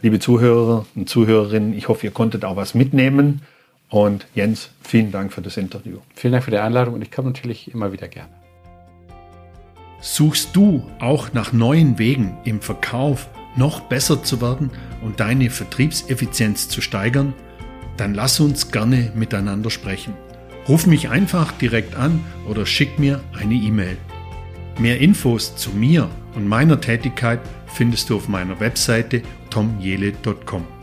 [0.01, 3.41] liebe Zuhörer und Zuhörerinnen, ich hoffe, ihr konntet auch was mitnehmen.
[3.91, 5.97] Und Jens, vielen Dank für das Interview.
[6.15, 8.31] Vielen Dank für die Einladung und ich komme natürlich immer wieder gerne.
[9.99, 14.71] Suchst du auch nach neuen Wegen im Verkauf noch besser zu werden
[15.03, 17.33] und deine Vertriebseffizienz zu steigern?
[17.97, 20.13] Dann lass uns gerne miteinander sprechen.
[20.69, 23.97] Ruf mich einfach direkt an oder schick mir eine E-Mail.
[24.79, 30.80] Mehr Infos zu mir und meiner Tätigkeit findest du auf meiner Webseite tomjele.com.